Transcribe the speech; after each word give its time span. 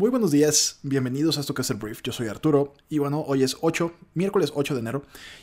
Muy 0.00 0.08
buenos 0.08 0.30
días, 0.30 0.78
bienvenidos 0.82 1.36
a 1.36 1.42
esto 1.42 1.52
que 1.52 1.60
es 1.60 1.68
el 1.68 1.76
brief. 1.76 2.00
Yo 2.02 2.10
soy 2.10 2.28
Arturo 2.28 2.72
y 2.88 2.96
bueno, 2.96 3.22
hoy 3.26 3.42
es 3.42 3.58
8, 3.60 3.92
miércoles 4.14 4.50
8 4.54 4.72
de 4.72 4.80
enero 4.80 5.02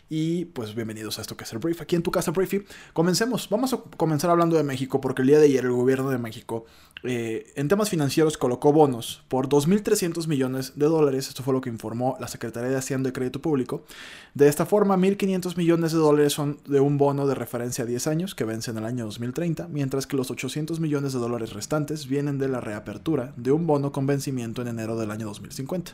y 0.09 0.45
pues 0.45 0.73
bienvenidos 0.73 1.19
a 1.19 1.21
esto 1.21 1.37
que 1.37 1.43
es 1.43 1.53
el 1.53 1.59
brief. 1.59 1.79
Aquí 1.79 1.95
en 1.95 2.01
tu 2.01 2.09
casa 2.09 2.31
Briefy, 2.31 2.63
comencemos. 2.91 3.49
Vamos 3.51 3.73
a 3.73 3.77
comenzar 3.97 4.31
hablando 4.31 4.57
de 4.57 4.63
México 4.63 4.99
porque 4.99 5.21
el 5.21 5.27
día 5.27 5.37
de 5.37 5.45
ayer 5.45 5.63
el 5.63 5.73
gobierno 5.73 6.09
de 6.09 6.17
México 6.17 6.65
eh, 7.03 7.53
en 7.55 7.67
temas 7.67 7.91
financieros 7.91 8.35
colocó 8.39 8.73
bonos 8.73 9.21
por 9.27 9.47
2.300 9.47 10.25
millones 10.25 10.73
de 10.75 10.87
dólares. 10.87 11.27
Esto 11.27 11.43
fue 11.43 11.53
lo 11.53 11.61
que 11.61 11.69
informó 11.69 12.17
la 12.19 12.27
Secretaría 12.27 12.71
de 12.71 12.77
Hacienda 12.77 13.09
y 13.09 13.11
Crédito 13.11 13.39
Público. 13.39 13.83
De 14.33 14.47
esta 14.47 14.65
forma, 14.65 14.97
1.500 14.97 15.55
millones 15.55 15.91
de 15.91 15.99
dólares 15.99 16.33
son 16.33 16.57
de 16.65 16.79
un 16.79 16.97
bono 16.97 17.27
de 17.27 17.35
referencia 17.35 17.83
a 17.83 17.87
10 17.87 18.07
años 18.07 18.33
que 18.33 18.43
vence 18.43 18.71
en 18.71 18.77
el 18.77 18.85
año 18.85 19.05
2030, 19.05 19.67
mientras 19.67 20.07
que 20.07 20.17
los 20.17 20.31
800 20.31 20.79
millones 20.79 21.13
de 21.13 21.19
dólares 21.19 21.53
restantes 21.53 22.07
vienen 22.07 22.39
de 22.39 22.47
la 22.47 22.59
reapertura 22.59 23.33
de 23.37 23.51
un 23.51 23.67
bono 23.67 23.91
con 23.91 24.07
vencimiento 24.07 24.46
en 24.55 24.67
enero 24.67 24.97
del 24.97 25.11
año 25.11 25.25
2050. 25.27 25.93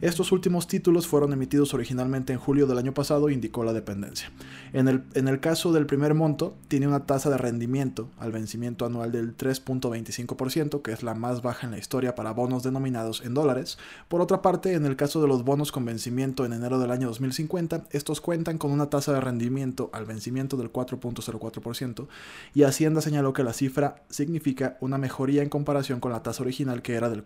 Estos 0.00 0.32
últimos 0.32 0.66
títulos 0.66 1.06
fueron 1.06 1.32
emitidos 1.32 1.72
originalmente 1.72 2.32
en 2.32 2.38
julio 2.38 2.66
del 2.66 2.78
año 2.78 2.92
pasado, 2.92 3.30
indicó 3.30 3.64
la 3.64 3.72
dependencia. 3.72 4.30
En 4.72 4.88
el, 4.88 5.04
en 5.14 5.28
el 5.28 5.40
caso 5.40 5.72
del 5.72 5.86
primer 5.86 6.14
monto, 6.14 6.56
tiene 6.68 6.88
una 6.88 7.06
tasa 7.06 7.30
de 7.30 7.38
rendimiento 7.38 8.10
al 8.18 8.32
vencimiento 8.32 8.84
anual 8.84 9.12
del 9.12 9.36
3.25%, 9.36 10.82
que 10.82 10.92
es 10.92 11.02
la 11.02 11.14
más 11.14 11.42
baja 11.42 11.66
en 11.66 11.70
la 11.70 11.78
historia 11.78 12.14
para 12.14 12.32
bonos 12.32 12.64
denominados 12.64 13.22
en 13.24 13.34
dólares. 13.34 13.78
Por 14.08 14.20
otra 14.20 14.42
parte, 14.42 14.74
en 14.74 14.84
el 14.84 14.96
caso 14.96 15.22
de 15.22 15.28
los 15.28 15.44
bonos 15.44 15.72
con 15.72 15.84
vencimiento 15.84 16.44
en 16.44 16.52
enero 16.52 16.78
del 16.78 16.90
año 16.90 17.06
2050, 17.06 17.84
estos 17.90 18.20
cuentan 18.20 18.58
con 18.58 18.72
una 18.72 18.90
tasa 18.90 19.12
de 19.12 19.20
rendimiento 19.20 19.90
al 19.92 20.06
vencimiento 20.06 20.56
del 20.56 20.72
4.04%, 20.72 22.08
y 22.52 22.64
Hacienda 22.64 23.00
señaló 23.00 23.32
que 23.32 23.44
la 23.44 23.52
cifra 23.52 24.02
significa 24.08 24.76
una 24.80 24.98
mejoría 24.98 25.42
en 25.42 25.48
comparación 25.48 26.00
con 26.00 26.12
la 26.12 26.22
tasa 26.22 26.42
original 26.42 26.82
que 26.82 26.94
era 26.94 27.08
del 27.08 27.24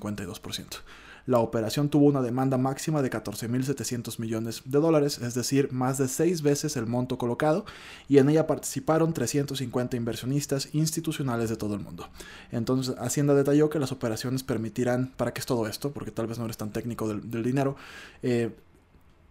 4.52%. 0.00 0.82
La 1.26 1.40
operación 1.40 1.88
tuvo 1.88 2.06
una 2.06 2.22
demanda 2.22 2.56
máxima 2.56 3.02
de 3.02 3.10
14.700 3.10 4.20
millones 4.20 4.62
de 4.64 4.78
dólares, 4.78 5.18
es 5.18 5.34
decir, 5.34 5.72
más 5.72 5.98
de 5.98 6.06
seis 6.06 6.40
veces 6.40 6.76
el 6.76 6.86
monto 6.86 7.18
colocado, 7.18 7.66
y 8.08 8.18
en 8.18 8.28
ella 8.28 8.46
participaron 8.46 9.12
350 9.12 9.96
inversionistas 9.96 10.68
institucionales 10.72 11.50
de 11.50 11.56
todo 11.56 11.74
el 11.74 11.80
mundo. 11.80 12.08
Entonces, 12.52 12.94
Hacienda 12.98 13.34
detalló 13.34 13.68
que 13.70 13.80
las 13.80 13.90
operaciones 13.90 14.44
permitirán, 14.44 15.12
¿para 15.16 15.34
qué 15.34 15.40
es 15.40 15.46
todo 15.46 15.66
esto? 15.66 15.90
Porque 15.90 16.12
tal 16.12 16.28
vez 16.28 16.38
no 16.38 16.44
eres 16.44 16.58
tan 16.58 16.70
técnico 16.70 17.08
del, 17.08 17.42
dinero. 17.42 17.74
Eh, 18.22 18.54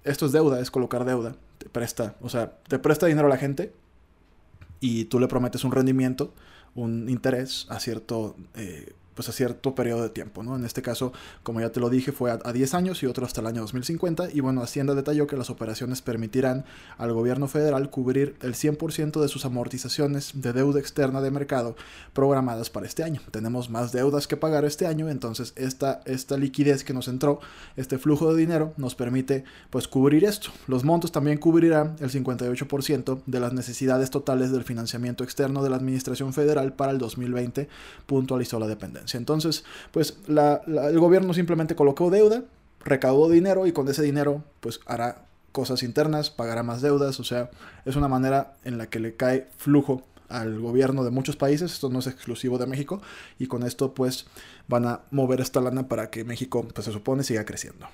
esto 0.03 0.25
es 0.25 0.33
deuda, 0.33 0.59
es 0.59 0.69
colocar 0.71 1.05
deuda, 1.05 1.35
te 1.57 1.69
presta, 1.69 2.15
o 2.19 2.27
sea, 2.27 2.57
te 2.67 2.77
presta 2.77 3.07
dinero 3.07 3.27
a 3.27 3.29
la 3.29 3.37
gente 3.37 3.73
y 4.81 5.05
tú 5.05 5.19
le 5.21 5.29
prometes 5.29 5.63
un 5.63 5.71
rendimiento, 5.71 6.33
un 6.75 7.07
interés 7.07 7.67
a 7.69 7.79
cierto... 7.79 8.35
Eh, 8.55 8.93
pues 9.15 9.29
a 9.29 9.31
cierto 9.31 9.73
periodo 9.73 10.03
de 10.03 10.09
tiempo, 10.09 10.43
¿no? 10.43 10.55
En 10.55 10.65
este 10.65 10.81
caso, 10.81 11.13
como 11.41 11.61
ya 11.61 11.71
te 11.71 11.79
lo 11.79 11.89
dije, 11.89 12.11
fue 12.11 12.31
a, 12.31 12.37
10 12.37 12.73
años 12.73 13.01
y 13.01 13.05
otro 13.07 13.25
hasta 13.25 13.41
el 13.41 13.47
año 13.47 13.61
2050 13.61 14.29
y 14.31 14.41
bueno, 14.41 14.61
Hacienda 14.61 14.93
detalló 14.93 15.25
que 15.25 15.37
las 15.37 15.49
operaciones 15.49 16.01
permitirán 16.01 16.65
al 16.97 17.13
gobierno 17.13 17.47
federal 17.47 17.89
cubrir 17.89 18.35
el 18.41 18.53
100% 18.53 19.21
de 19.21 19.27
sus 19.27 19.45
amortizaciones 19.45 20.31
de 20.35 20.53
deuda 20.53 20.79
externa 20.79 21.21
de 21.21 21.31
mercado 21.31 21.75
programadas 22.13 22.69
para 22.69 22.85
este 22.85 23.03
año. 23.03 23.21
Tenemos 23.31 23.69
más 23.69 23.91
deudas 23.91 24.27
que 24.27 24.37
pagar 24.37 24.65
este 24.65 24.85
año, 24.85 25.09
entonces 25.09 25.53
esta, 25.55 26.01
esta 26.05 26.37
liquidez 26.37 26.83
que 26.83 26.93
nos 26.93 27.07
entró, 27.07 27.39
este 27.77 27.97
flujo 27.97 28.33
de 28.33 28.39
dinero 28.39 28.73
nos 28.77 28.95
permite 28.95 29.45
pues 29.69 29.87
cubrir 29.87 30.25
esto. 30.25 30.49
Los 30.67 30.83
montos 30.83 31.11
también 31.11 31.37
cubrirán 31.37 31.95
el 31.99 32.11
58% 32.11 33.21
de 33.25 33.39
las 33.39 33.53
necesidades 33.53 34.09
totales 34.09 34.51
del 34.51 34.63
financiamiento 34.63 35.23
externo 35.23 35.63
de 35.63 35.69
la 35.69 35.77
Administración 35.77 36.33
Federal 36.33 36.73
para 36.73 36.91
el 36.91 36.97
2020, 36.97 37.69
puntualizó 38.05 38.59
la 38.59 38.67
dependencia. 38.67 39.04
Entonces, 39.13 39.63
pues 39.91 40.17
el 40.27 40.99
gobierno 40.99 41.33
simplemente 41.33 41.75
colocó 41.75 42.09
deuda, 42.09 42.43
recaudó 42.83 43.29
dinero 43.29 43.67
y 43.67 43.71
con 43.71 43.87
ese 43.87 44.01
dinero 44.01 44.43
pues 44.61 44.79
hará 44.85 45.25
cosas 45.51 45.83
internas, 45.83 46.29
pagará 46.29 46.63
más 46.63 46.81
deudas, 46.81 47.19
o 47.19 47.23
sea, 47.23 47.49
es 47.85 47.95
una 47.95 48.07
manera 48.07 48.55
en 48.63 48.77
la 48.77 48.87
que 48.87 48.99
le 48.99 49.15
cae 49.15 49.47
flujo 49.57 50.03
al 50.27 50.59
gobierno 50.59 51.03
de 51.03 51.11
muchos 51.11 51.35
países, 51.35 51.71
esto 51.71 51.89
no 51.89 51.99
es 51.99 52.07
exclusivo 52.07 52.57
de 52.57 52.65
México, 52.65 53.01
y 53.39 53.47
con 53.47 53.63
esto 53.63 53.93
pues 53.93 54.25
van 54.67 54.85
a 54.85 55.01
mover 55.11 55.39
esta 55.39 55.61
lana 55.61 55.87
para 55.87 56.09
que 56.09 56.23
México 56.23 56.67
pues 56.73 56.85
se 56.85 56.91
supone 56.91 57.23
siga 57.23 57.45
creciendo. 57.45 57.87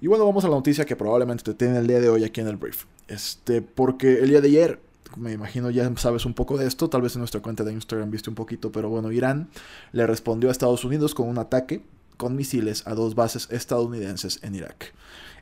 Y 0.00 0.06
bueno, 0.06 0.24
vamos 0.26 0.44
a 0.44 0.48
la 0.48 0.54
noticia 0.54 0.84
que 0.84 0.94
probablemente 0.94 1.42
te 1.42 1.54
tiene 1.54 1.78
el 1.78 1.88
día 1.88 1.98
de 1.98 2.08
hoy 2.08 2.22
aquí 2.22 2.40
en 2.40 2.46
el 2.46 2.56
brief. 2.56 2.84
Este, 3.08 3.62
porque 3.62 4.20
el 4.20 4.28
día 4.28 4.40
de 4.40 4.48
ayer 4.48 4.80
me 5.16 5.32
imagino 5.32 5.70
ya 5.70 5.90
sabes 5.96 6.26
un 6.26 6.34
poco 6.34 6.58
de 6.58 6.66
esto, 6.66 6.88
tal 6.88 7.02
vez 7.02 7.14
en 7.14 7.20
nuestra 7.20 7.40
cuenta 7.40 7.64
de 7.64 7.72
Instagram 7.72 8.10
viste 8.10 8.30
un 8.30 8.36
poquito, 8.36 8.72
pero 8.72 8.88
bueno, 8.88 9.10
Irán 9.12 9.48
le 9.92 10.06
respondió 10.06 10.48
a 10.48 10.52
Estados 10.52 10.84
Unidos 10.84 11.14
con 11.14 11.28
un 11.28 11.38
ataque 11.38 11.82
con 12.16 12.36
misiles 12.36 12.86
a 12.86 12.94
dos 12.94 13.14
bases 13.14 13.48
estadounidenses 13.50 14.40
en 14.42 14.54
Irak. 14.54 14.92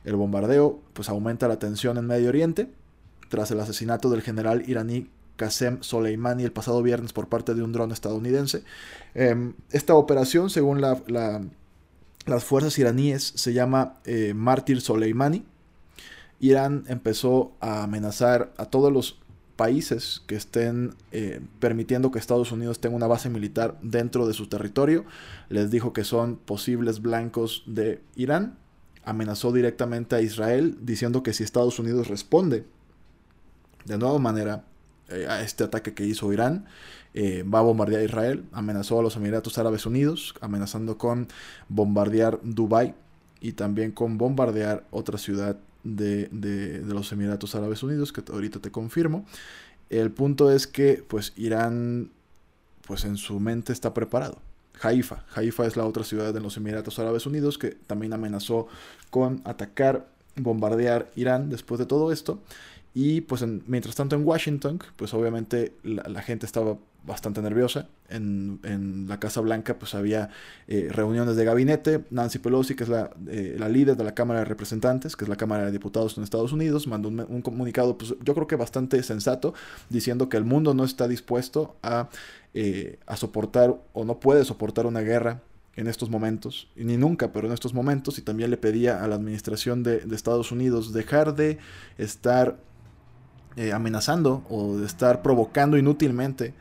El 0.05 0.15
bombardeo 0.15 0.79
pues 0.93 1.09
aumenta 1.09 1.47
la 1.47 1.59
tensión 1.59 1.97
en 1.97 2.05
Medio 2.05 2.29
Oriente 2.29 2.69
tras 3.29 3.51
el 3.51 3.59
asesinato 3.59 4.09
del 4.09 4.21
general 4.21 4.63
iraní 4.67 5.09
Qasem 5.35 5.81
Soleimani 5.81 6.43
el 6.43 6.51
pasado 6.51 6.81
viernes 6.81 7.13
por 7.13 7.27
parte 7.27 7.53
de 7.53 7.61
un 7.61 7.71
dron 7.71 7.91
estadounidense. 7.91 8.63
Em, 9.13 9.53
esta 9.71 9.95
operación, 9.95 10.49
según 10.49 10.81
las 10.81 12.43
fuerzas 12.43 12.77
iraníes, 12.79 13.33
se 13.35 13.53
llama 13.53 13.95
eh, 14.05 14.33
Mártir 14.33 14.81
Soleimani. 14.81 15.45
Irán 16.39 16.83
empezó 16.87 17.53
a 17.59 17.83
amenazar 17.83 18.53
a 18.57 18.65
todos 18.65 18.91
los 18.91 19.19
países 19.57 20.21
que 20.27 20.35
estén 20.35 20.95
eh, 21.11 21.41
permitiendo 21.59 22.11
que 22.11 22.19
Estados 22.19 22.51
Unidos 22.53 22.79
tenga 22.79 22.95
una 22.95 23.07
base 23.07 23.29
militar 23.29 23.77
dentro 23.81 24.27
de 24.27 24.33
su 24.33 24.47
territorio. 24.47 25.03
Les 25.49 25.69
dijo 25.69 25.91
que 25.91 26.05
son 26.05 26.37
posibles 26.37 27.01
blancos 27.01 27.63
de 27.65 28.01
Irán. 28.15 28.57
Amenazó 29.03 29.51
directamente 29.51 30.15
a 30.15 30.21
Israel 30.21 30.77
diciendo 30.81 31.23
que 31.23 31.33
si 31.33 31.43
Estados 31.43 31.79
Unidos 31.79 32.07
responde 32.07 32.65
de 33.85 33.97
nueva 33.97 34.19
manera 34.19 34.63
eh, 35.09 35.25
a 35.27 35.41
este 35.41 35.63
ataque 35.63 35.93
que 35.93 36.05
hizo 36.05 36.31
Irán, 36.31 36.65
eh, 37.13 37.43
va 37.43 37.59
a 37.59 37.63
bombardear 37.63 38.01
a 38.01 38.05
Israel. 38.05 38.45
Amenazó 38.51 38.99
a 38.99 39.03
los 39.03 39.15
Emiratos 39.15 39.57
Árabes 39.57 39.85
Unidos, 39.85 40.35
amenazando 40.39 40.97
con 40.97 41.27
bombardear 41.67 42.39
Dubái 42.43 42.93
y 43.41 43.53
también 43.53 43.91
con 43.91 44.17
bombardear 44.17 44.85
otra 44.91 45.17
ciudad 45.17 45.57
de, 45.95 46.81
los 46.85 47.11
Emiratos 47.11 47.55
Árabes 47.55 47.83
Unidos, 47.83 48.11
que 48.11 48.23
ahorita 48.31 48.59
te 48.59 48.71
confirmo. 48.71 49.25
El 49.89 50.11
punto 50.11 50.51
es 50.51 50.67
que 50.67 51.03
pues 51.07 51.33
Irán 51.35 52.11
pues 52.85 53.05
en 53.05 53.17
su 53.17 53.39
mente 53.39 53.73
está 53.73 53.93
preparado. 53.93 54.39
Haifa, 54.81 55.23
Haifa 55.33 55.65
es 55.65 55.75
la 55.75 55.85
otra 55.85 56.03
ciudad 56.03 56.33
de 56.33 56.39
los 56.39 56.57
Emiratos 56.57 56.99
Árabes 56.99 57.25
Unidos 57.25 57.57
que 57.57 57.71
también 57.71 58.13
amenazó 58.13 58.67
con 59.09 59.41
atacar, 59.43 60.07
bombardear 60.35 61.09
Irán 61.15 61.49
después 61.49 61.79
de 61.79 61.85
todo 61.85 62.11
esto. 62.11 62.39
Y 62.93 63.21
pues 63.21 63.45
mientras 63.67 63.95
tanto 63.95 64.15
en 64.15 64.25
Washington, 64.25 64.79
pues 64.95 65.13
obviamente 65.13 65.73
la, 65.83 66.21
gente 66.21 66.45
estaba 66.45 66.77
bastante 67.05 67.41
nerviosa. 67.41 67.87
En, 68.09 69.05
la 69.07 69.19
Casa 69.19 69.39
Blanca 69.41 69.77
pues 69.77 69.93
había 69.93 70.29
eh, 70.67 70.89
reuniones 70.91 71.35
de 71.35 71.45
gabinete. 71.45 72.05
Nancy 72.09 72.39
Pelosi, 72.39 72.75
que 72.75 72.83
es 72.83 72.89
la, 72.89 73.11
eh, 73.27 73.55
la, 73.59 73.69
líder 73.69 73.97
de 73.97 74.03
la 74.03 74.15
Cámara 74.15 74.39
de 74.39 74.45
Representantes, 74.45 75.15
que 75.15 75.25
es 75.25 75.29
la 75.29 75.35
Cámara 75.35 75.65
de 75.65 75.71
Diputados 75.71 76.17
en 76.17 76.23
Estados 76.23 76.51
Unidos, 76.51 76.87
mandó 76.87 77.09
un, 77.09 77.41
comunicado, 77.41 77.97
pues 77.97 78.15
yo 78.23 78.33
creo 78.33 78.47
que 78.47 78.55
bastante 78.55 79.01
sensato, 79.03 79.53
diciendo 79.89 80.27
que 80.27 80.37
el 80.37 80.43
mundo 80.43 80.73
no 80.73 80.83
está 80.83 81.07
dispuesto 81.07 81.75
a, 81.83 82.09
eh, 82.53 82.99
a 83.05 83.15
soportar 83.15 83.79
o 83.93 84.05
no 84.05 84.19
puede 84.19 84.43
soportar 84.43 84.85
una 84.85 85.01
guerra 85.01 85.41
en 85.75 85.85
estos 85.85 86.09
momentos, 86.09 86.67
ni 86.75 86.97
nunca, 86.97 87.31
pero 87.31 87.45
en 87.47 87.53
estos 87.53 87.75
momentos, 87.75 88.17
y 88.17 88.23
también 88.23 88.49
le 88.49 88.57
pedía 88.57 89.03
a 89.03 89.07
la 89.07 89.15
administración 89.15 89.83
de, 89.83 89.99
de 89.99 90.15
Estados 90.15 90.51
Unidos 90.51 90.91
dejar 90.91 91.35
de 91.35 91.59
estar 91.99 92.57
eh, 93.57 93.73
amenazando 93.73 94.43
o 94.49 94.77
de 94.77 94.85
estar 94.85 95.23
provocando 95.23 95.77
inútilmente 95.77 96.53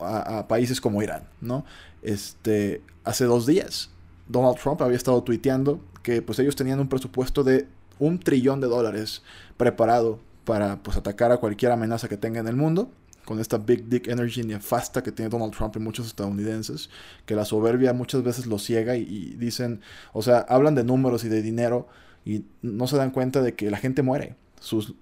a, 0.00 0.46
países 0.48 0.80
como 0.80 1.02
Irán, 1.02 1.24
¿no? 1.40 1.64
Este, 2.02 2.80
hace 3.04 3.24
dos 3.26 3.46
días 3.46 3.90
Donald 4.28 4.56
Trump 4.56 4.80
había 4.82 4.96
estado 4.96 5.22
tuiteando 5.22 5.80
que 6.02 6.22
pues 6.22 6.38
ellos 6.38 6.56
tenían 6.56 6.80
un 6.80 6.88
presupuesto 6.88 7.44
de 7.44 7.66
un 7.98 8.18
trillón 8.18 8.60
de 8.60 8.66
dólares 8.66 9.22
preparado 9.56 10.20
para 10.44 10.82
pues 10.82 10.96
atacar 10.96 11.32
a 11.32 11.36
cualquier 11.36 11.72
amenaza 11.72 12.08
que 12.08 12.16
tenga 12.16 12.40
en 12.40 12.48
el 12.48 12.56
mundo 12.56 12.90
con 13.26 13.38
esta 13.38 13.58
Big 13.58 13.90
Dick 13.90 14.08
Energy 14.08 14.42
nefasta 14.44 15.02
que 15.02 15.12
tiene 15.12 15.28
Donald 15.28 15.52
Trump 15.52 15.76
y 15.76 15.80
muchos 15.80 16.06
estadounidenses, 16.06 16.88
que 17.26 17.34
la 17.34 17.44
soberbia 17.44 17.92
muchas 17.92 18.22
veces 18.22 18.46
los 18.46 18.64
ciega 18.64 18.96
y, 18.96 19.02
y, 19.02 19.34
dicen, 19.34 19.82
o 20.14 20.22
sea, 20.22 20.38
hablan 20.48 20.74
de 20.74 20.82
números 20.82 21.24
y 21.24 21.28
de 21.28 21.42
dinero 21.42 21.88
y 22.24 22.46
no 22.62 22.86
se 22.86 22.96
dan 22.96 23.10
cuenta 23.10 23.42
de 23.42 23.54
que 23.54 23.70
la 23.70 23.76
gente 23.76 24.00
muere 24.00 24.34
sus, 24.60 24.94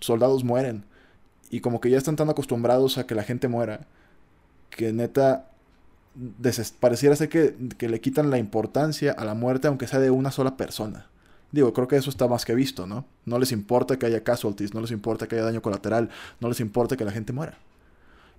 soldados 0.00 0.44
mueren. 0.44 0.84
Y 1.50 1.60
como 1.60 1.80
que 1.80 1.90
ya 1.90 1.98
están 1.98 2.16
tan 2.16 2.30
acostumbrados 2.30 2.98
a 2.98 3.06
que 3.06 3.14
la 3.14 3.24
gente 3.24 3.48
muera, 3.48 3.86
que 4.70 4.92
neta 4.92 5.48
pareciera 6.80 7.16
ser 7.16 7.28
que, 7.28 7.54
que, 7.78 7.88
le 7.88 8.00
quitan 8.00 8.30
la 8.30 8.38
importancia 8.38 9.12
a 9.12 9.24
la 9.24 9.34
muerte 9.34 9.68
aunque 9.68 9.86
sea 9.86 9.98
de 9.98 10.10
una 10.10 10.30
sola 10.30 10.56
persona. 10.56 11.06
Digo, 11.52 11.72
creo 11.74 11.88
que 11.88 11.96
eso 11.96 12.08
está 12.08 12.28
más 12.28 12.44
que 12.44 12.54
visto, 12.54 12.86
¿no? 12.86 13.04
No 13.26 13.38
les 13.38 13.52
importa 13.52 13.98
que 13.98 14.06
haya 14.06 14.24
casualties, 14.24 14.72
no 14.72 14.80
les 14.80 14.90
importa 14.90 15.28
que 15.28 15.36
haya 15.36 15.44
daño 15.44 15.60
colateral, 15.60 16.08
no 16.40 16.48
les 16.48 16.60
importa 16.60 16.96
que 16.96 17.04
la 17.04 17.12
gente 17.12 17.32
muera. 17.34 17.58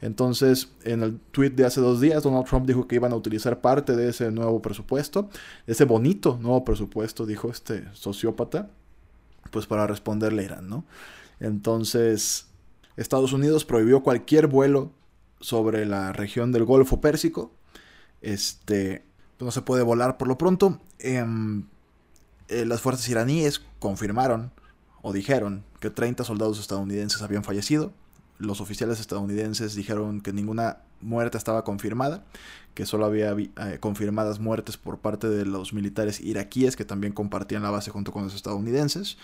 Entonces, 0.04 0.68
en 0.84 1.02
el 1.02 1.18
tweet 1.32 1.52
de 1.52 1.66
hace 1.66 1.80
dos 1.80 2.02
días, 2.02 2.24
Donald 2.24 2.46
Trump 2.46 2.68
dijo 2.68 2.90
que 2.90 2.96
iban 2.96 3.14
a 3.14 3.16
utilizar 3.16 3.62
parte 3.62 3.96
de 3.96 4.10
ese 4.10 4.32
nuevo 4.32 4.62
presupuesto, 4.62 5.30
ese 5.66 5.86
bonito 5.86 6.38
nuevo 6.42 6.66
presupuesto, 6.66 7.26
dijo 7.26 7.50
este 7.50 7.86
sociópata, 7.94 8.70
pues 9.52 9.66
para 9.66 9.88
responderle 9.88 10.42
a 10.42 10.46
Irán, 10.46 10.70
¿no? 10.70 10.86
Entonces, 11.40 12.48
Estados 12.96 13.34
Unidos 13.34 13.66
prohibió 13.66 14.04
cualquier 14.04 14.48
vuelo 14.48 14.92
sobre 15.40 15.86
la 15.86 16.14
región 16.14 16.52
del 16.52 16.64
Golfo 16.64 17.02
Pérsico. 17.02 17.52
Este, 18.22 19.04
no 19.40 19.52
se 19.52 19.62
puede 19.62 19.84
volar 19.84 20.18
por 20.18 20.28
lo 20.28 20.38
pronto. 20.38 20.80
Em, 21.00 21.66
eh, 22.48 22.66
las 22.66 22.82
fuerzas 22.82 23.08
iraníes 23.10 23.62
confirmaron 23.80 24.52
o 25.02 25.12
dijeron 25.12 25.64
que 25.80 25.90
30 25.90 26.24
soldados 26.24 26.60
estadounidenses 26.60 27.22
habían 27.22 27.44
fallecido. 27.44 27.94
Los 28.38 28.62
oficiales 28.62 29.00
estadounidenses 29.00 29.76
dijeron 29.76 30.22
que 30.22 30.34
ninguna 30.34 30.80
muerte 31.04 31.38
estaba 31.38 31.64
confirmada, 31.64 32.24
que 32.74 32.86
solo 32.86 33.06
había 33.06 33.32
eh, 33.32 33.78
confirmadas 33.80 34.40
muertes 34.40 34.78
por 34.78 35.00
parte 35.00 35.30
de 35.30 35.46
los 35.46 35.74
militares 35.74 36.20
iraquíes 36.22 36.76
que 36.76 36.86
también 36.86 37.14
compartían 37.14 37.64
la 37.64 37.70
base 37.70 37.92
junto 37.92 38.12
con 38.12 38.24
los 38.24 38.36
estadounidenses, 38.36 39.18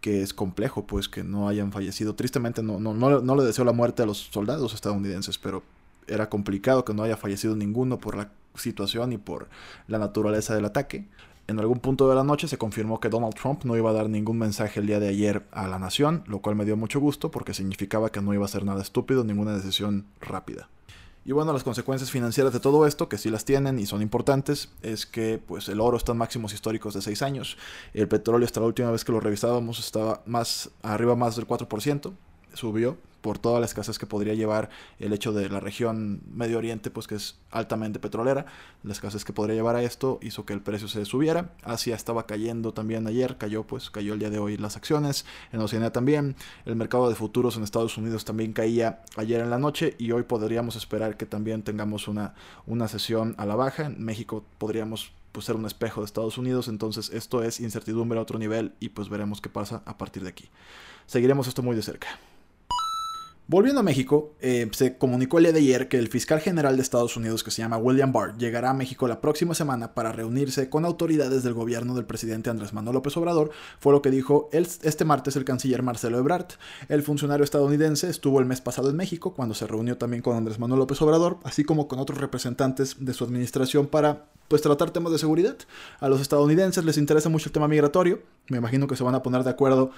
que 0.00 0.22
es 0.22 0.34
complejo 0.34 0.86
pues 0.86 1.08
que 1.08 1.24
no 1.24 1.48
hayan 1.48 1.72
fallecido. 1.72 2.14
Tristemente 2.14 2.62
no, 2.62 2.80
no, 2.80 2.92
no, 2.92 3.20
no 3.20 3.36
le 3.36 3.44
deseo 3.44 3.64
la 3.64 3.72
muerte 3.72 4.02
a 4.02 4.06
los 4.06 4.18
soldados 4.18 4.74
estadounidenses, 4.74 5.38
pero 5.38 5.62
era 6.06 6.28
complicado 6.28 6.84
que 6.84 6.94
no 6.94 7.02
haya 7.02 7.16
fallecido 7.16 7.56
ninguno 7.56 7.98
por 7.98 8.16
la 8.16 8.30
situación 8.54 9.12
y 9.12 9.18
por 9.18 9.48
la 9.88 9.98
naturaleza 9.98 10.54
del 10.54 10.64
ataque. 10.64 11.06
En 11.48 11.58
algún 11.58 11.80
punto 11.80 12.08
de 12.08 12.14
la 12.14 12.24
noche 12.24 12.48
se 12.48 12.56
confirmó 12.56 13.00
que 13.00 13.08
Donald 13.08 13.34
Trump 13.34 13.64
no 13.64 13.76
iba 13.76 13.90
a 13.90 13.92
dar 13.92 14.08
ningún 14.08 14.38
mensaje 14.38 14.80
el 14.80 14.86
día 14.86 15.00
de 15.00 15.08
ayer 15.08 15.44
a 15.50 15.66
la 15.66 15.78
nación, 15.78 16.22
lo 16.26 16.40
cual 16.40 16.56
me 16.56 16.64
dio 16.64 16.76
mucho 16.76 17.00
gusto 17.00 17.30
porque 17.30 17.52
significaba 17.52 18.10
que 18.10 18.20
no 18.20 18.32
iba 18.32 18.44
a 18.44 18.48
ser 18.48 18.64
nada 18.64 18.80
estúpido, 18.80 19.24
ninguna 19.24 19.54
decisión 19.54 20.06
rápida. 20.20 20.68
Y 21.24 21.30
bueno, 21.32 21.52
las 21.52 21.62
consecuencias 21.62 22.10
financieras 22.10 22.52
de 22.52 22.58
todo 22.58 22.84
esto, 22.84 23.08
que 23.08 23.16
sí 23.16 23.30
las 23.30 23.44
tienen 23.44 23.78
y 23.78 23.86
son 23.86 24.02
importantes, 24.02 24.70
es 24.82 25.06
que 25.06 25.38
pues 25.38 25.68
el 25.68 25.80
oro 25.80 25.96
está 25.96 26.12
en 26.12 26.18
máximos 26.18 26.52
históricos 26.52 26.94
de 26.94 27.02
6 27.02 27.22
años. 27.22 27.56
El 27.94 28.08
petróleo 28.08 28.44
hasta 28.44 28.58
la 28.60 28.66
última 28.66 28.90
vez 28.90 29.04
que 29.04 29.12
lo 29.12 29.20
revisábamos 29.20 29.78
estaba 29.78 30.22
más 30.26 30.70
arriba 30.82 31.14
más 31.14 31.36
del 31.36 31.46
4%, 31.46 32.12
subió 32.54 32.96
por 33.22 33.38
toda 33.38 33.60
la 33.60 33.66
escasez 33.66 33.98
que 33.98 34.06
podría 34.06 34.34
llevar 34.34 34.68
el 34.98 35.12
hecho 35.12 35.32
de 35.32 35.48
la 35.48 35.60
región 35.60 36.20
Medio 36.34 36.58
Oriente, 36.58 36.90
pues 36.90 37.06
que 37.06 37.14
es 37.14 37.38
altamente 37.50 38.00
petrolera. 38.00 38.44
La 38.82 38.92
escasez 38.92 39.24
que 39.24 39.32
podría 39.32 39.54
llevar 39.54 39.76
a 39.76 39.82
esto 39.82 40.18
hizo 40.22 40.44
que 40.44 40.52
el 40.52 40.60
precio 40.60 40.88
se 40.88 41.04
subiera. 41.06 41.52
Asia 41.62 41.94
estaba 41.94 42.26
cayendo 42.26 42.74
también 42.74 43.06
ayer, 43.06 43.38
cayó 43.38 43.62
pues, 43.62 43.90
cayó 43.90 44.14
el 44.14 44.18
día 44.18 44.28
de 44.28 44.40
hoy 44.40 44.58
las 44.58 44.76
acciones. 44.76 45.24
En 45.52 45.60
Oceanía 45.60 45.92
también. 45.92 46.36
El 46.66 46.76
mercado 46.76 47.08
de 47.08 47.14
futuros 47.14 47.56
en 47.56 47.62
Estados 47.62 47.96
Unidos 47.96 48.24
también 48.24 48.52
caía 48.52 49.02
ayer 49.16 49.40
en 49.40 49.50
la 49.50 49.58
noche 49.58 49.94
y 49.98 50.10
hoy 50.10 50.24
podríamos 50.24 50.76
esperar 50.76 51.16
que 51.16 51.24
también 51.24 51.62
tengamos 51.62 52.08
una, 52.08 52.34
una 52.66 52.88
sesión 52.88 53.36
a 53.38 53.46
la 53.46 53.54
baja. 53.54 53.86
En 53.86 54.04
México 54.04 54.44
podríamos 54.58 55.12
pues, 55.30 55.46
ser 55.46 55.54
un 55.54 55.64
espejo 55.64 56.00
de 56.00 56.06
Estados 56.06 56.38
Unidos. 56.38 56.66
Entonces 56.66 57.08
esto 57.10 57.44
es 57.44 57.60
incertidumbre 57.60 58.18
a 58.18 58.22
otro 58.22 58.40
nivel 58.40 58.72
y 58.80 58.88
pues 58.88 59.08
veremos 59.08 59.40
qué 59.40 59.48
pasa 59.48 59.82
a 59.86 59.96
partir 59.96 60.24
de 60.24 60.30
aquí. 60.30 60.48
Seguiremos 61.06 61.46
esto 61.46 61.62
muy 61.62 61.76
de 61.76 61.82
cerca. 61.82 62.08
Volviendo 63.52 63.80
a 63.80 63.82
México, 63.82 64.34
eh, 64.40 64.66
se 64.72 64.96
comunicó 64.96 65.36
el 65.36 65.44
día 65.44 65.52
de 65.52 65.58
ayer 65.58 65.86
que 65.86 65.98
el 65.98 66.08
fiscal 66.08 66.40
general 66.40 66.76
de 66.76 66.82
Estados 66.82 67.18
Unidos, 67.18 67.44
que 67.44 67.50
se 67.50 67.60
llama 67.60 67.76
William 67.76 68.10
Barr, 68.10 68.38
llegará 68.38 68.70
a 68.70 68.72
México 68.72 69.06
la 69.06 69.20
próxima 69.20 69.54
semana 69.54 69.92
para 69.92 70.10
reunirse 70.10 70.70
con 70.70 70.86
autoridades 70.86 71.42
del 71.42 71.52
gobierno 71.52 71.94
del 71.94 72.06
presidente 72.06 72.48
Andrés 72.48 72.72
Manuel 72.72 72.94
López 72.94 73.14
Obrador, 73.18 73.50
fue 73.78 73.92
lo 73.92 74.00
que 74.00 74.10
dijo 74.10 74.48
este 74.52 75.04
martes 75.04 75.36
el 75.36 75.44
canciller 75.44 75.82
Marcelo 75.82 76.18
Ebrard. 76.18 76.46
El 76.88 77.02
funcionario 77.02 77.44
estadounidense 77.44 78.08
estuvo 78.08 78.40
el 78.40 78.46
mes 78.46 78.62
pasado 78.62 78.88
en 78.88 78.96
México, 78.96 79.34
cuando 79.34 79.54
se 79.54 79.66
reunió 79.66 79.98
también 79.98 80.22
con 80.22 80.34
Andrés 80.34 80.58
Manuel 80.58 80.78
López 80.78 81.02
Obrador, 81.02 81.38
así 81.44 81.62
como 81.62 81.88
con 81.88 81.98
otros 81.98 82.22
representantes 82.22 82.96
de 83.00 83.12
su 83.12 83.22
administración 83.24 83.86
para 83.86 84.30
pues 84.48 84.62
tratar 84.62 84.92
temas 84.92 85.12
de 85.12 85.18
seguridad. 85.18 85.58
A 86.00 86.08
los 86.08 86.22
estadounidenses 86.22 86.86
les 86.86 86.96
interesa 86.96 87.28
mucho 87.28 87.50
el 87.50 87.52
tema 87.52 87.68
migratorio, 87.68 88.22
me 88.48 88.56
imagino 88.56 88.86
que 88.86 88.96
se 88.96 89.04
van 89.04 89.14
a 89.14 89.22
poner 89.22 89.44
de 89.44 89.50
acuerdo 89.50 89.90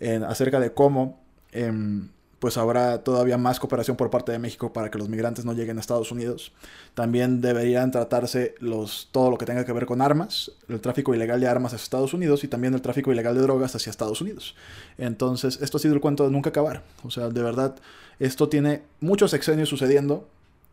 en, 0.00 0.24
acerca 0.24 0.60
de 0.60 0.72
cómo... 0.72 1.20
Em, 1.52 2.08
pues 2.42 2.56
habrá 2.56 3.04
todavía 3.04 3.38
más 3.38 3.60
cooperación 3.60 3.96
por 3.96 4.10
parte 4.10 4.32
de 4.32 4.40
México 4.40 4.72
para 4.72 4.90
que 4.90 4.98
los 4.98 5.08
migrantes 5.08 5.44
no 5.44 5.52
lleguen 5.52 5.76
a 5.76 5.80
Estados 5.80 6.10
Unidos. 6.10 6.50
También 6.92 7.40
deberían 7.40 7.92
tratarse 7.92 8.56
los, 8.58 9.10
todo 9.12 9.30
lo 9.30 9.38
que 9.38 9.46
tenga 9.46 9.64
que 9.64 9.72
ver 9.72 9.86
con 9.86 10.02
armas, 10.02 10.50
el 10.68 10.80
tráfico 10.80 11.14
ilegal 11.14 11.38
de 11.38 11.46
armas 11.46 11.72
hacia 11.72 11.84
Estados 11.84 12.14
Unidos 12.14 12.42
y 12.42 12.48
también 12.48 12.74
el 12.74 12.82
tráfico 12.82 13.12
ilegal 13.12 13.36
de 13.36 13.42
drogas 13.42 13.76
hacia 13.76 13.90
Estados 13.90 14.20
Unidos. 14.20 14.56
Entonces, 14.98 15.60
esto 15.62 15.76
ha 15.76 15.80
sido 15.80 15.94
el 15.94 16.00
cuento 16.00 16.24
de 16.24 16.32
nunca 16.32 16.50
acabar. 16.50 16.82
O 17.04 17.12
sea, 17.12 17.28
de 17.28 17.42
verdad, 17.44 17.76
esto 18.18 18.48
tiene 18.48 18.82
muchos 18.98 19.30
sexenios 19.30 19.68
sucediendo 19.68 20.26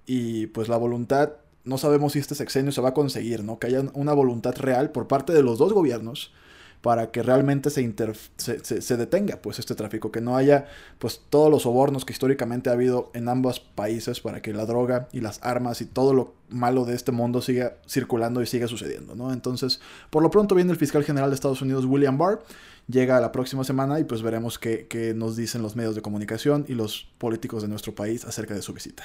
y 0.07 0.47
pues 0.47 0.69
la 0.69 0.77
voluntad, 0.77 1.33
no 1.65 1.77
sabemos 1.77 2.13
si 2.13 2.19
este 2.19 2.33
sexenio 2.33 2.71
se 2.71 2.81
va 2.81 2.89
a 2.89 2.93
conseguir, 2.95 3.43
¿no? 3.43 3.59
Que 3.59 3.67
haya 3.67 3.83
una 3.93 4.13
voluntad 4.13 4.55
real 4.57 4.89
por 4.89 5.07
parte 5.07 5.33
de 5.33 5.43
los 5.43 5.59
dos 5.59 5.71
gobiernos 5.71 6.31
para 6.81 7.11
que 7.11 7.23
realmente 7.23 7.69
se, 7.69 7.93
se, 8.37 8.97
detenga 8.97 9.41
pues 9.41 9.59
este 9.59 9.75
tráfico, 9.75 10.11
que 10.11 10.21
no 10.21 10.37
haya 10.37 10.67
pues 10.97 11.21
todos 11.29 11.51
los 11.51 11.63
sobornos 11.63 12.05
que 12.05 12.13
históricamente 12.13 12.69
ha 12.69 12.73
habido 12.73 13.11
en 13.13 13.27
ambos 13.27 13.59
países 13.59 14.21
para 14.21 14.41
que 14.41 14.53
la 14.53 14.65
droga 14.65 15.09
y 15.11 15.19
las 15.19 15.39
armas 15.43 15.81
y 15.81 15.85
todo 15.85 16.13
lo 16.13 16.33
malo 16.49 16.85
de 16.85 16.95
este 16.95 17.11
mundo 17.11 17.41
siga 17.41 17.77
circulando 17.87 18.41
y 18.41 18.45
siga 18.45 18.67
sucediendo, 18.67 19.13
¿no? 19.13 19.33
Entonces, 19.33 19.81
por 20.09 20.23
lo 20.23 20.31
pronto 20.31 20.55
viene 20.55 20.71
el 20.71 20.77
fiscal 20.77 21.03
general 21.03 21.29
de 21.29 21.35
Estados 21.35 21.61
Unidos, 21.61 21.85
William 21.85 22.17
Barr, 22.17 22.43
llega 22.87 23.19
la 23.19 23.31
próxima 23.31 23.63
semana 23.65 23.99
y 23.99 24.05
pues 24.05 24.21
veremos 24.21 24.57
qué, 24.57 24.87
qué 24.87 25.13
nos 25.13 25.35
dicen 25.35 25.61
los 25.61 25.75
medios 25.75 25.95
de 25.95 26.01
comunicación 26.01 26.65
y 26.67 26.73
los 26.73 27.09
políticos 27.17 27.61
de 27.61 27.67
nuestro 27.67 27.93
país 27.93 28.23
acerca 28.23 28.53
de 28.53 28.61
su 28.61 28.73
visita. 28.73 29.03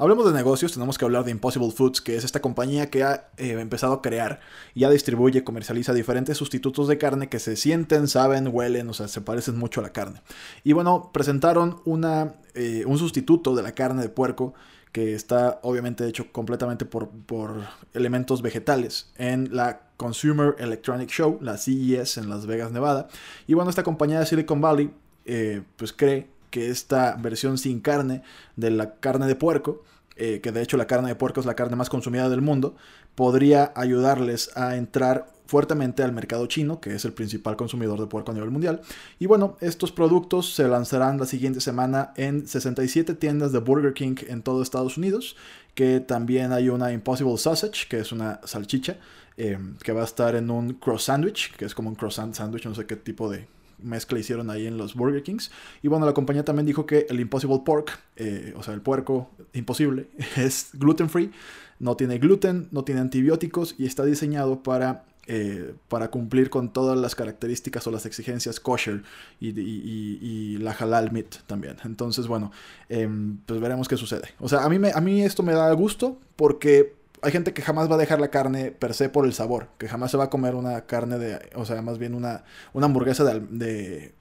Hablemos 0.00 0.24
de 0.24 0.32
negocios, 0.32 0.72
tenemos 0.72 0.96
que 0.96 1.04
hablar 1.04 1.24
de 1.24 1.30
Impossible 1.30 1.70
Foods, 1.70 2.00
que 2.00 2.16
es 2.16 2.24
esta 2.24 2.40
compañía 2.40 2.88
que 2.88 3.02
ha 3.02 3.28
eh, 3.36 3.50
empezado 3.60 3.92
a 3.92 4.00
crear, 4.00 4.40
ya 4.74 4.88
distribuye, 4.88 5.44
comercializa 5.44 5.92
diferentes 5.92 6.38
sustitutos 6.38 6.88
de 6.88 6.96
carne 6.96 7.28
que 7.28 7.38
se 7.38 7.54
sienten, 7.54 8.08
saben, 8.08 8.48
huelen, 8.50 8.88
o 8.88 8.94
sea, 8.94 9.08
se 9.08 9.20
parecen 9.20 9.58
mucho 9.58 9.80
a 9.80 9.82
la 9.82 9.92
carne. 9.92 10.22
Y 10.64 10.72
bueno, 10.72 11.10
presentaron 11.12 11.82
una, 11.84 12.36
eh, 12.54 12.84
un 12.86 12.96
sustituto 12.96 13.54
de 13.54 13.62
la 13.62 13.72
carne 13.72 14.00
de 14.00 14.08
puerco 14.08 14.54
que 14.90 15.14
está 15.14 15.60
obviamente 15.64 16.08
hecho 16.08 16.32
completamente 16.32 16.86
por, 16.86 17.10
por 17.10 17.66
elementos 17.92 18.40
vegetales 18.40 19.12
en 19.18 19.54
la 19.54 19.82
Consumer 19.98 20.56
Electronic 20.58 21.10
Show, 21.10 21.36
la 21.42 21.58
CES 21.58 22.16
en 22.16 22.30
Las 22.30 22.46
Vegas, 22.46 22.72
Nevada. 22.72 23.08
Y 23.46 23.52
bueno, 23.52 23.68
esta 23.68 23.82
compañía 23.82 24.18
de 24.18 24.24
Silicon 24.24 24.62
Valley 24.62 24.94
eh, 25.26 25.60
pues 25.76 25.92
cree 25.92 26.39
que 26.50 26.70
esta 26.70 27.16
versión 27.16 27.58
sin 27.58 27.80
carne 27.80 28.22
de 28.56 28.70
la 28.70 28.96
carne 28.96 29.26
de 29.26 29.36
puerco 29.36 29.82
eh, 30.20 30.42
que 30.42 30.52
de 30.52 30.60
hecho 30.60 30.76
la 30.76 30.86
carne 30.86 31.08
de 31.08 31.14
puerco 31.14 31.40
es 31.40 31.46
la 31.46 31.54
carne 31.54 31.76
más 31.76 31.88
consumida 31.88 32.28
del 32.28 32.42
mundo, 32.42 32.76
podría 33.14 33.72
ayudarles 33.74 34.54
a 34.54 34.76
entrar 34.76 35.32
fuertemente 35.46 36.02
al 36.02 36.12
mercado 36.12 36.44
chino, 36.44 36.78
que 36.78 36.94
es 36.94 37.06
el 37.06 37.14
principal 37.14 37.56
consumidor 37.56 37.98
de 37.98 38.06
puerco 38.06 38.30
a 38.30 38.34
nivel 38.34 38.50
mundial. 38.50 38.82
Y 39.18 39.24
bueno, 39.24 39.56
estos 39.60 39.92
productos 39.92 40.54
se 40.54 40.68
lanzarán 40.68 41.18
la 41.18 41.24
siguiente 41.24 41.62
semana 41.62 42.12
en 42.16 42.46
67 42.46 43.14
tiendas 43.14 43.50
de 43.52 43.60
Burger 43.60 43.94
King 43.94 44.16
en 44.28 44.42
todo 44.42 44.62
Estados 44.62 44.98
Unidos, 44.98 45.36
que 45.74 46.00
también 46.00 46.52
hay 46.52 46.68
una 46.68 46.92
Impossible 46.92 47.38
Sausage, 47.38 47.88
que 47.88 48.00
es 48.00 48.12
una 48.12 48.42
salchicha, 48.44 48.98
eh, 49.38 49.58
que 49.82 49.92
va 49.92 50.02
a 50.02 50.04
estar 50.04 50.34
en 50.34 50.50
un 50.50 50.74
cross 50.74 51.04
sandwich, 51.04 51.56
que 51.56 51.64
es 51.64 51.74
como 51.74 51.88
un 51.88 51.94
croissant 51.94 52.34
sandwich, 52.34 52.66
no 52.66 52.74
sé 52.74 52.84
qué 52.84 52.96
tipo 52.96 53.30
de 53.30 53.48
mezcla 53.82 54.18
hicieron 54.18 54.50
ahí 54.50 54.66
en 54.66 54.76
los 54.76 54.94
Burger 54.94 55.22
Kings. 55.22 55.50
Y 55.82 55.88
bueno, 55.88 56.06
la 56.06 56.14
compañía 56.14 56.44
también 56.44 56.66
dijo 56.66 56.86
que 56.86 57.06
el 57.08 57.20
Impossible 57.20 57.62
Pork, 57.64 57.98
eh, 58.16 58.54
o 58.56 58.62
sea, 58.62 58.74
el 58.74 58.80
puerco 58.80 59.30
imposible, 59.52 60.08
es 60.36 60.70
gluten 60.74 61.08
free, 61.08 61.30
no 61.78 61.96
tiene 61.96 62.18
gluten, 62.18 62.68
no 62.70 62.84
tiene 62.84 63.00
antibióticos 63.00 63.74
y 63.78 63.86
está 63.86 64.04
diseñado 64.04 64.62
para 64.62 65.04
eh, 65.32 65.74
para 65.86 66.10
cumplir 66.10 66.50
con 66.50 66.72
todas 66.72 66.98
las 66.98 67.14
características 67.14 67.86
o 67.86 67.92
las 67.92 68.04
exigencias 68.04 68.58
kosher 68.58 69.04
y, 69.38 70.58
la 70.58 70.72
halal 70.72 71.12
meat 71.12 71.36
también. 71.46 71.76
Entonces, 71.84 72.26
bueno, 72.26 72.50
em, 72.88 73.36
pues 73.46 73.60
veremos 73.60 73.86
qué 73.86 73.96
sucede. 73.96 74.30
O 74.40 74.48
sea, 74.48 74.64
a 74.64 74.68
mí, 74.68 74.78
a 74.92 75.00
mí 75.00 75.22
esto 75.22 75.44
me 75.44 75.52
da 75.52 75.70
gusto 75.72 76.18
porque 76.34 76.96
hay 77.22 77.32
gente 77.32 77.52
que 77.52 77.62
jamás 77.62 77.90
va 77.90 77.94
a 77.94 77.98
dejar 77.98 78.20
la 78.20 78.28
carne 78.28 78.70
per 78.70 78.94
se 78.94 79.08
por 79.08 79.26
el 79.26 79.32
sabor, 79.32 79.68
que 79.78 79.88
jamás 79.88 80.10
se 80.10 80.16
va 80.16 80.24
a 80.24 80.30
comer 80.30 80.54
una 80.54 80.82
carne 80.82 81.18
de, 81.18 81.50
o 81.54 81.64
sea, 81.64 81.82
más 81.82 81.98
bien 81.98 82.14
una, 82.14 82.44
una 82.72 82.86
hamburguesa 82.86 83.24
de, 83.24 83.40
de 83.40 84.14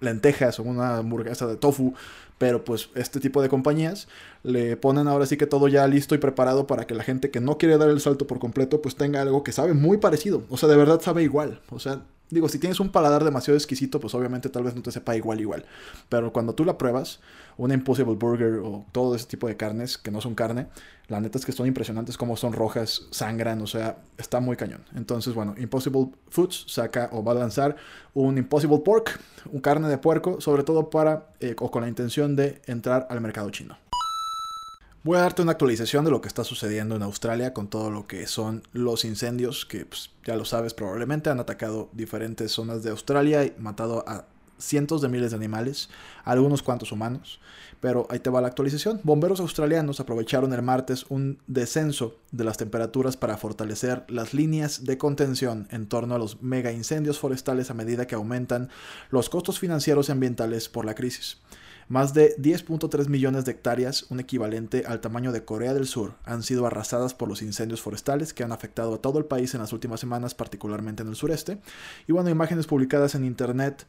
lentejas 0.00 0.60
o 0.60 0.62
una 0.62 0.98
hamburguesa 0.98 1.46
de 1.46 1.56
tofu, 1.56 1.94
pero 2.38 2.64
pues 2.64 2.90
este 2.94 3.20
tipo 3.20 3.40
de 3.40 3.48
compañías 3.48 4.08
le 4.42 4.76
ponen 4.76 5.08
ahora 5.08 5.26
sí 5.26 5.36
que 5.36 5.46
todo 5.46 5.68
ya 5.68 5.86
listo 5.86 6.14
y 6.14 6.18
preparado 6.18 6.66
para 6.66 6.86
que 6.86 6.94
la 6.94 7.02
gente 7.02 7.30
que 7.30 7.40
no 7.40 7.56
quiere 7.58 7.78
dar 7.78 7.88
el 7.88 8.00
salto 8.00 8.26
por 8.26 8.38
completo 8.38 8.82
pues 8.82 8.96
tenga 8.96 9.22
algo 9.22 9.42
que 9.42 9.52
sabe 9.52 9.72
muy 9.72 9.96
parecido, 9.98 10.44
o 10.50 10.56
sea, 10.56 10.68
de 10.68 10.76
verdad 10.76 11.00
sabe 11.00 11.22
igual, 11.22 11.60
o 11.70 11.78
sea, 11.78 12.02
digo, 12.30 12.48
si 12.48 12.58
tienes 12.58 12.80
un 12.80 12.90
paladar 12.90 13.24
demasiado 13.24 13.56
exquisito 13.56 14.00
pues 14.00 14.14
obviamente 14.14 14.48
tal 14.48 14.64
vez 14.64 14.74
no 14.74 14.82
te 14.82 14.90
sepa 14.90 15.16
igual 15.16 15.40
igual, 15.40 15.64
pero 16.08 16.32
cuando 16.32 16.54
tú 16.54 16.64
la 16.64 16.78
pruebas, 16.78 17.20
una 17.56 17.74
Impossible 17.74 18.14
Burger 18.14 18.60
o 18.62 18.84
todo 18.92 19.14
ese 19.14 19.26
tipo 19.26 19.46
de 19.46 19.56
carnes 19.56 19.96
que 19.98 20.10
no 20.10 20.20
son 20.20 20.34
carne, 20.34 20.66
la 21.08 21.20
neta 21.20 21.38
es 21.38 21.46
que 21.46 21.52
son 21.52 21.66
impresionantes 21.66 22.16
como 22.16 22.36
son 22.36 22.52
rojas, 22.52 23.06
sangran, 23.10 23.62
o 23.62 23.66
sea, 23.66 23.98
está 24.18 24.40
muy 24.40 24.56
cañón. 24.56 24.84
Entonces, 24.94 25.34
bueno, 25.34 25.54
Impossible 25.56 26.08
Foods 26.30 26.64
saca 26.68 27.08
o 27.12 27.22
va 27.22 27.32
a 27.32 27.36
lanzar 27.36 27.76
un 28.12 28.38
Impossible 28.38 28.80
Pork, 28.80 29.20
un 29.52 29.60
carne 29.60 29.88
de 29.88 29.98
puerco, 29.98 30.40
sobre 30.40 30.64
todo 30.64 30.90
para 30.90 31.28
eh, 31.40 31.54
o 31.58 31.70
con 31.70 31.82
la 31.82 31.88
intención 31.88 32.34
de 32.34 32.60
entrar 32.66 33.06
al 33.08 33.20
mercado 33.20 33.50
chino. 33.50 33.78
Voy 35.06 35.18
a 35.18 35.20
darte 35.20 35.40
una 35.40 35.52
actualización 35.52 36.04
de 36.04 36.10
lo 36.10 36.20
que 36.20 36.26
está 36.26 36.42
sucediendo 36.42 36.96
en 36.96 37.04
Australia 37.04 37.54
con 37.54 37.68
todo 37.68 37.92
lo 37.92 38.08
que 38.08 38.26
son 38.26 38.64
los 38.72 39.04
incendios 39.04 39.64
que 39.64 39.86
pues, 39.86 40.10
ya 40.24 40.34
lo 40.34 40.44
sabes 40.44 40.74
probablemente 40.74 41.30
han 41.30 41.38
atacado 41.38 41.88
diferentes 41.92 42.50
zonas 42.50 42.82
de 42.82 42.90
Australia 42.90 43.44
y 43.44 43.54
matado 43.56 44.02
a 44.08 44.24
cientos 44.58 45.00
de 45.02 45.08
miles 45.08 45.30
de 45.30 45.36
animales, 45.36 45.90
algunos 46.24 46.60
cuantos 46.64 46.90
humanos. 46.90 47.38
Pero 47.80 48.08
ahí 48.10 48.18
te 48.18 48.30
va 48.30 48.40
la 48.40 48.48
actualización. 48.48 48.98
Bomberos 49.04 49.38
australianos 49.38 50.00
aprovecharon 50.00 50.52
el 50.52 50.62
martes 50.62 51.06
un 51.08 51.38
descenso 51.46 52.16
de 52.32 52.42
las 52.42 52.56
temperaturas 52.56 53.16
para 53.16 53.36
fortalecer 53.36 54.02
las 54.08 54.34
líneas 54.34 54.86
de 54.86 54.98
contención 54.98 55.68
en 55.70 55.86
torno 55.86 56.16
a 56.16 56.18
los 56.18 56.42
mega 56.42 56.72
incendios 56.72 57.20
forestales 57.20 57.70
a 57.70 57.74
medida 57.74 58.08
que 58.08 58.16
aumentan 58.16 58.70
los 59.10 59.30
costos 59.30 59.60
financieros 59.60 60.08
y 60.08 60.12
ambientales 60.12 60.68
por 60.68 60.84
la 60.84 60.96
crisis. 60.96 61.38
Más 61.88 62.14
de 62.14 62.36
10.3 62.38 63.06
millones 63.06 63.44
de 63.44 63.52
hectáreas, 63.52 64.06
un 64.10 64.18
equivalente 64.18 64.82
al 64.88 65.00
tamaño 65.00 65.30
de 65.30 65.44
Corea 65.44 65.72
del 65.72 65.86
Sur, 65.86 66.14
han 66.24 66.42
sido 66.42 66.66
arrasadas 66.66 67.14
por 67.14 67.28
los 67.28 67.42
incendios 67.42 67.80
forestales 67.80 68.34
que 68.34 68.42
han 68.42 68.50
afectado 68.50 68.94
a 68.94 68.98
todo 69.00 69.20
el 69.20 69.24
país 69.24 69.54
en 69.54 69.60
las 69.60 69.72
últimas 69.72 70.00
semanas, 70.00 70.34
particularmente 70.34 71.04
en 71.04 71.10
el 71.10 71.14
sureste. 71.14 71.60
Y 72.08 72.12
bueno, 72.12 72.28
imágenes 72.28 72.66
publicadas 72.66 73.14
en 73.14 73.24
internet 73.24 73.86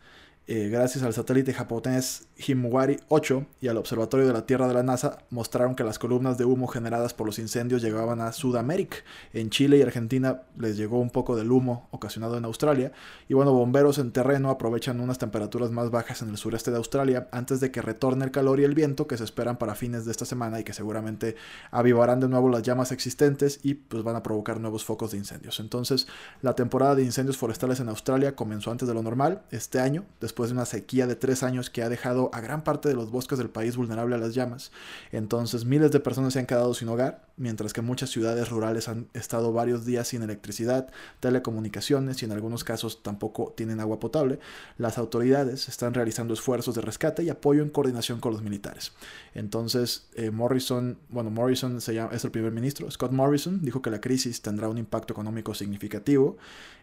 eh, 0.48 0.70
gracias 0.70 1.04
al 1.04 1.13
satélite 1.13 1.54
japonés 1.54 2.27
Himawari 2.38 2.98
8 3.10 3.46
y 3.62 3.68
al 3.68 3.77
Observatorio 3.77 4.27
de 4.27 4.34
la 4.34 4.46
Tierra 4.46 4.68
de 4.68 4.74
la 4.74 4.84
NASA, 4.84 5.20
mostraron 5.30 5.75
que 5.75 5.84
las 5.84 6.00
columnas 6.00 6.38
de 6.38 6.46
humo 6.46 6.68
generadas 6.68 7.13
por 7.13 7.25
los 7.25 7.39
incendios 7.39 7.82
llegaban 7.82 8.22
a 8.22 8.32
Sudamérica. 8.32 8.98
En 9.34 9.50
Chile 9.50 9.77
y 9.77 9.82
Argentina 9.82 10.44
les 10.58 10.77
llegó 10.77 11.00
un 11.00 11.10
poco 11.10 11.36
del 11.36 11.51
humo 11.51 11.88
ocasionado 11.92 12.38
en 12.38 12.46
Australia. 12.46 12.92
Y 13.27 13.34
bueno, 13.34 13.54
bomberos 13.54 13.98
en 13.98 14.12
terreno 14.12 14.50
aprovechan 14.50 15.00
unas 15.00 15.18
temperaturas 15.18 15.72
más 15.72 15.92
bajas 15.92 16.22
en 16.22 16.30
el 16.30 16.38
sureste 16.38 16.72
de 16.72 16.77
Australia 16.77 17.27
antes 17.32 17.60
de 17.60 17.72
que 17.72 17.82
retorne 17.82 18.25
el 18.25 18.32
calor 18.32 18.60
y 18.60 18.63
el 18.63 18.75
viento 18.75 19.08
que 19.08 19.18
se 19.18 19.24
esperan 19.24 19.58
para 19.58 19.75
fines 19.75 20.06
de 20.06 20.12
esta 20.12 20.25
semana 20.25 20.60
y 20.60 20.63
que 20.63 20.74
seguramente 20.74 21.36
avivarán 21.72 22.20
de 22.20 22.30
nuevo 22.30 22.50
las 22.50 22.63
llamas 22.63 22.92
existentes 22.92 23.60
y 23.63 23.74
pues 23.74 24.04
van 24.04 24.16
a 24.16 24.24
provocar 24.24 24.60
nuevos 24.60 24.86
focos 24.86 25.12
de 25.12 25.18
incendios. 25.18 25.60
Entonces, 25.60 26.08
la 26.42 26.56
temporada 26.56 26.96
de 26.96 27.04
incendios 27.04 27.38
forestales 27.38 27.80
en 27.80 27.89
Australia 27.89 28.36
comenzó 28.36 28.72
antes 28.72 28.88
de 28.88 28.94
lo 28.94 29.04
normal 29.04 29.42
este 29.51 29.80
año, 29.80 30.06
después 30.38 30.51
de 30.51 30.53
una 30.53 30.65
sequía 30.65 31.08
de 31.08 31.15
tres 31.15 31.41
años 31.41 31.72
que 31.72 31.82
ha 31.82 31.89
dejado 31.89 32.29
a 32.32 32.41
gran 32.41 32.63
parte 32.63 32.88
de 32.88 32.94
los 32.94 33.10
bosques 33.10 33.39
del 33.39 33.50
país 33.50 33.75
vulnerable 33.75 34.13
a 34.13 34.20
las 34.20 34.36
llamas. 34.36 34.72
Entonces 35.12 35.65
miles 35.65 35.91
de 35.91 36.00
personas 36.00 36.34
se 36.34 36.38
han 36.38 36.46
quedado 36.46 36.75
sin 36.75 36.89
hogar, 36.89 37.25
mientras 37.38 37.74
que 37.74 37.82
muchas 37.82 38.12
ciudades 38.12 38.48
rurales 38.50 38.88
han 38.88 39.08
estado 39.15 39.51
varios 39.51 39.84
días 39.84 40.10
sin 40.10 40.22
electricidad, 40.22 40.91
telecomunicaciones 41.22 42.22
y 42.22 42.25
en 42.25 42.34
algunos 42.34 42.63
casos 42.63 43.01
tampoco 43.01 43.51
tienen 43.58 43.79
agua 43.79 44.00
potable. 44.00 44.38
Las 44.77 45.00
autoridades 45.00 45.70
están 45.70 45.96
realizando 45.96 46.36
esfuerzos 46.36 46.75
de 46.75 46.82
rescate 46.82 47.24
y 47.24 47.32
apoyo 47.32 47.63
en 47.63 47.72
coordinación 47.72 48.20
con 48.20 48.32
los 48.32 48.44
militares. 48.44 48.91
Entonces 49.34 50.06
eh, 50.13 50.29
Morrison, 50.29 51.00
bueno, 51.10 51.32
Morrison 51.32 51.77
es 51.77 51.88
el 52.24 52.29
primer 52.29 52.51
ministro, 52.51 52.91
Scott 52.91 53.12
Morrison, 53.12 53.60
dijo 53.63 53.82
que 53.82 53.89
la 53.89 54.00
crisis 54.00 54.44
tendrá 54.44 54.70
un 54.70 54.77
impacto 54.77 55.13
económico 55.13 55.56
significativo. 55.56 56.38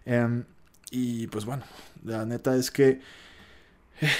Em, 0.06 0.42
y 0.90 1.28
pues 1.28 1.44
bueno, 1.44 1.62
la 2.04 2.24
neta 2.24 2.56
es 2.56 2.70
que 2.70 3.00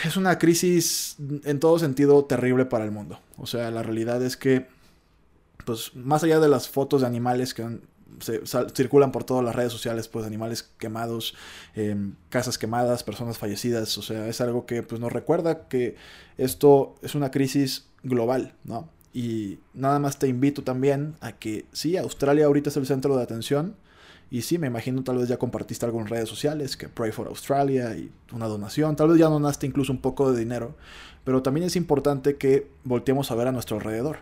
es 0.04 0.16
una 0.16 0.38
crisis 0.38 1.16
en 1.44 1.60
todo 1.60 1.78
sentido 1.78 2.24
terrible 2.24 2.64
para 2.64 2.84
el 2.84 2.90
mundo. 2.90 3.18
O 3.38 3.46
sea, 3.46 3.70
la 3.70 3.82
realidad 3.82 4.22
es 4.22 4.36
que, 4.36 4.66
pues, 5.64 5.94
más 5.94 6.22
allá 6.24 6.40
de 6.40 6.48
las 6.48 6.68
fotos 6.68 7.00
de 7.00 7.06
animales 7.06 7.54
que 7.54 7.80
se, 8.20 8.40
circulan 8.74 9.12
por 9.12 9.24
todas 9.24 9.44
las 9.44 9.54
redes 9.54 9.72
sociales, 9.72 10.08
pues, 10.08 10.26
animales 10.26 10.70
quemados, 10.78 11.34
em, 11.74 12.14
casas 12.28 12.58
quemadas, 12.58 13.02
personas 13.02 13.38
fallecidas, 13.38 13.96
o 13.98 14.02
sea, 14.02 14.28
es 14.28 14.40
algo 14.40 14.66
que, 14.66 14.82
pues, 14.82 15.00
nos 15.00 15.12
recuerda 15.12 15.68
que 15.68 15.96
esto 16.38 16.94
es 17.02 17.14
una 17.14 17.30
crisis 17.30 17.86
global, 18.02 18.54
¿no? 18.64 18.88
Y 19.12 19.58
nada 19.74 19.98
más 20.00 20.18
te 20.18 20.26
invito 20.26 20.62
también 20.64 21.14
a 21.20 21.32
que, 21.32 21.66
sí, 21.72 21.96
Australia 21.96 22.46
ahorita 22.46 22.70
es 22.70 22.76
el 22.76 22.86
centro 22.86 23.16
de 23.16 23.22
atención, 23.22 23.76
y 24.30 24.42
sí, 24.42 24.58
me 24.58 24.66
imagino 24.66 25.02
tal 25.04 25.18
vez 25.18 25.28
ya 25.28 25.36
compartiste 25.36 25.86
algo 25.86 26.00
en 26.00 26.06
redes 26.06 26.28
sociales, 26.28 26.76
que 26.76 26.88
Pray 26.88 27.12
for 27.12 27.28
Australia 27.28 27.96
y 27.96 28.10
una 28.32 28.46
donación, 28.46 28.96
tal 28.96 29.08
vez 29.08 29.18
ya 29.18 29.26
donaste 29.26 29.66
incluso 29.66 29.92
un 29.92 30.00
poco 30.00 30.32
de 30.32 30.38
dinero, 30.38 30.74
pero 31.24 31.42
también 31.42 31.66
es 31.66 31.76
importante 31.76 32.36
que 32.36 32.68
volteemos 32.84 33.30
a 33.30 33.34
ver 33.34 33.48
a 33.48 33.52
nuestro 33.52 33.76
alrededor. 33.76 34.18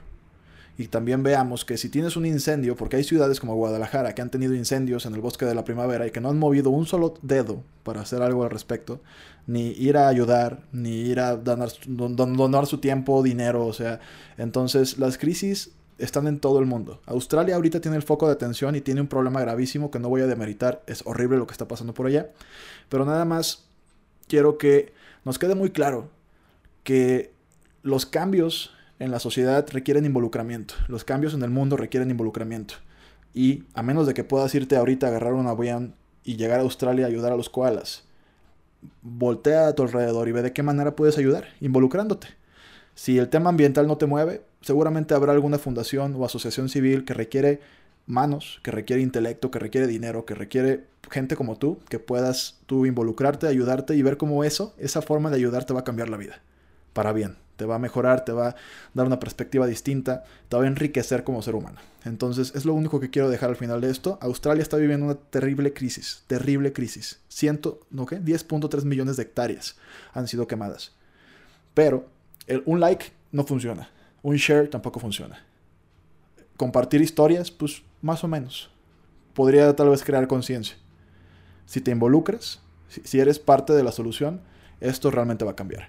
Y 0.78 0.88
también 0.88 1.22
veamos 1.22 1.66
que 1.66 1.76
si 1.76 1.90
tienes 1.90 2.16
un 2.16 2.24
incendio, 2.24 2.76
porque 2.76 2.96
hay 2.96 3.04
ciudades 3.04 3.40
como 3.40 3.54
Guadalajara 3.54 4.14
que 4.14 4.22
han 4.22 4.30
tenido 4.30 4.54
incendios 4.54 5.04
en 5.04 5.14
el 5.14 5.20
bosque 5.20 5.44
de 5.44 5.54
la 5.54 5.64
primavera 5.64 6.06
y 6.06 6.10
que 6.10 6.20
no 6.20 6.30
han 6.30 6.38
movido 6.38 6.70
un 6.70 6.86
solo 6.86 7.14
dedo 7.20 7.62
para 7.82 8.00
hacer 8.00 8.22
algo 8.22 8.42
al 8.44 8.50
respecto, 8.50 9.00
ni 9.46 9.68
ir 9.72 9.98
a 9.98 10.08
ayudar, 10.08 10.62
ni 10.72 10.92
ir 10.92 11.20
a 11.20 11.36
donar, 11.36 11.70
donar 11.86 12.66
su 12.66 12.78
tiempo, 12.78 13.22
dinero, 13.22 13.66
o 13.66 13.72
sea, 13.74 14.00
entonces 14.38 14.98
las 14.98 15.18
crisis 15.18 15.72
están 16.04 16.26
en 16.26 16.38
todo 16.38 16.58
el 16.58 16.66
mundo. 16.66 17.00
Australia 17.06 17.54
ahorita 17.54 17.80
tiene 17.80 17.96
el 17.96 18.02
foco 18.02 18.26
de 18.26 18.32
atención 18.32 18.74
y 18.74 18.80
tiene 18.80 19.00
un 19.00 19.06
problema 19.06 19.40
gravísimo 19.40 19.90
que 19.90 19.98
no 19.98 20.08
voy 20.08 20.22
a 20.22 20.26
demeritar. 20.26 20.82
Es 20.86 21.02
horrible 21.06 21.38
lo 21.38 21.46
que 21.46 21.52
está 21.52 21.68
pasando 21.68 21.94
por 21.94 22.06
allá. 22.06 22.30
Pero 22.88 23.04
nada 23.04 23.24
más 23.24 23.64
quiero 24.28 24.58
que 24.58 24.92
nos 25.24 25.38
quede 25.38 25.54
muy 25.54 25.70
claro 25.70 26.08
que 26.82 27.32
los 27.82 28.06
cambios 28.06 28.72
en 28.98 29.10
la 29.10 29.20
sociedad 29.20 29.66
requieren 29.70 30.04
involucramiento. 30.04 30.74
Los 30.88 31.04
cambios 31.04 31.34
en 31.34 31.42
el 31.42 31.50
mundo 31.50 31.76
requieren 31.76 32.10
involucramiento. 32.10 32.74
Y 33.34 33.64
a 33.74 33.82
menos 33.82 34.06
de 34.06 34.14
que 34.14 34.24
puedas 34.24 34.54
irte 34.54 34.76
ahorita 34.76 35.06
a 35.06 35.10
agarrar 35.10 35.34
un 35.34 35.46
avión 35.46 35.94
y 36.24 36.36
llegar 36.36 36.60
a 36.60 36.62
Australia 36.62 37.06
a 37.06 37.08
ayudar 37.08 37.32
a 37.32 37.36
los 37.36 37.48
koalas, 37.48 38.04
voltea 39.02 39.68
a 39.68 39.74
tu 39.74 39.82
alrededor 39.82 40.28
y 40.28 40.32
ve 40.32 40.42
de 40.42 40.52
qué 40.52 40.62
manera 40.62 40.96
puedes 40.96 41.18
ayudar, 41.18 41.46
involucrándote. 41.60 42.28
Si 42.94 43.18
el 43.18 43.28
tema 43.28 43.50
ambiental 43.50 43.86
no 43.86 43.96
te 43.96 44.06
mueve, 44.06 44.42
seguramente 44.62 45.14
habrá 45.14 45.32
alguna 45.32 45.58
fundación 45.58 46.14
o 46.16 46.24
asociación 46.24 46.68
civil 46.68 47.04
que 47.04 47.14
requiere 47.14 47.60
manos, 48.06 48.60
que 48.62 48.70
requiere 48.70 49.02
intelecto, 49.02 49.50
que 49.50 49.58
requiere 49.58 49.86
dinero, 49.86 50.24
que 50.24 50.34
requiere 50.34 50.84
gente 51.10 51.36
como 51.36 51.56
tú, 51.56 51.78
que 51.88 51.98
puedas 51.98 52.58
tú 52.66 52.86
involucrarte, 52.86 53.46
ayudarte 53.46 53.94
y 53.96 54.02
ver 54.02 54.16
cómo 54.16 54.44
eso, 54.44 54.74
esa 54.78 55.02
forma 55.02 55.30
de 55.30 55.36
ayudarte 55.36 55.74
va 55.74 55.80
a 55.80 55.84
cambiar 55.84 56.08
la 56.08 56.16
vida. 56.16 56.40
Para 56.92 57.12
bien, 57.12 57.36
te 57.56 57.64
va 57.64 57.76
a 57.76 57.78
mejorar, 57.78 58.24
te 58.24 58.32
va 58.32 58.48
a 58.48 58.56
dar 58.94 59.06
una 59.06 59.20
perspectiva 59.20 59.66
distinta, 59.66 60.24
te 60.48 60.56
va 60.56 60.64
a 60.64 60.66
enriquecer 60.66 61.24
como 61.24 61.42
ser 61.42 61.54
humano. 61.54 61.80
Entonces, 62.04 62.52
es 62.54 62.64
lo 62.64 62.74
único 62.74 63.00
que 63.00 63.10
quiero 63.10 63.30
dejar 63.30 63.50
al 63.50 63.56
final 63.56 63.80
de 63.80 63.90
esto. 63.90 64.18
Australia 64.20 64.62
está 64.62 64.76
viviendo 64.76 65.06
una 65.06 65.14
terrible 65.14 65.72
crisis, 65.72 66.24
terrible 66.26 66.72
crisis. 66.72 67.20
¿no 67.90 68.06
qué? 68.06 68.20
10.3 68.20 68.84
millones 68.84 69.16
de 69.16 69.22
hectáreas 69.22 69.76
han 70.12 70.28
sido 70.28 70.46
quemadas. 70.46 70.92
Pero 71.74 72.06
un 72.66 72.80
like 72.80 73.12
no 73.30 73.44
funciona. 73.44 73.88
Un 74.22 74.36
share 74.36 74.68
tampoco 74.68 75.00
funciona. 75.00 75.44
compartir 76.56 77.00
historias, 77.00 77.50
pues 77.50 77.82
más 78.02 78.22
o 78.22 78.28
menos. 78.28 78.70
Podría 79.34 79.74
tal 79.74 79.88
vez 79.88 80.04
crear 80.04 80.28
conciencia. 80.28 80.76
Si 81.66 81.80
te 81.80 81.90
involucras, 81.90 82.60
si 82.88 83.18
eres 83.18 83.38
parte 83.38 83.72
de 83.72 83.82
la 83.82 83.90
solución, 83.90 84.42
esto 84.80 85.10
realmente 85.10 85.44
va 85.44 85.52
a 85.52 85.56
cambiar. 85.56 85.88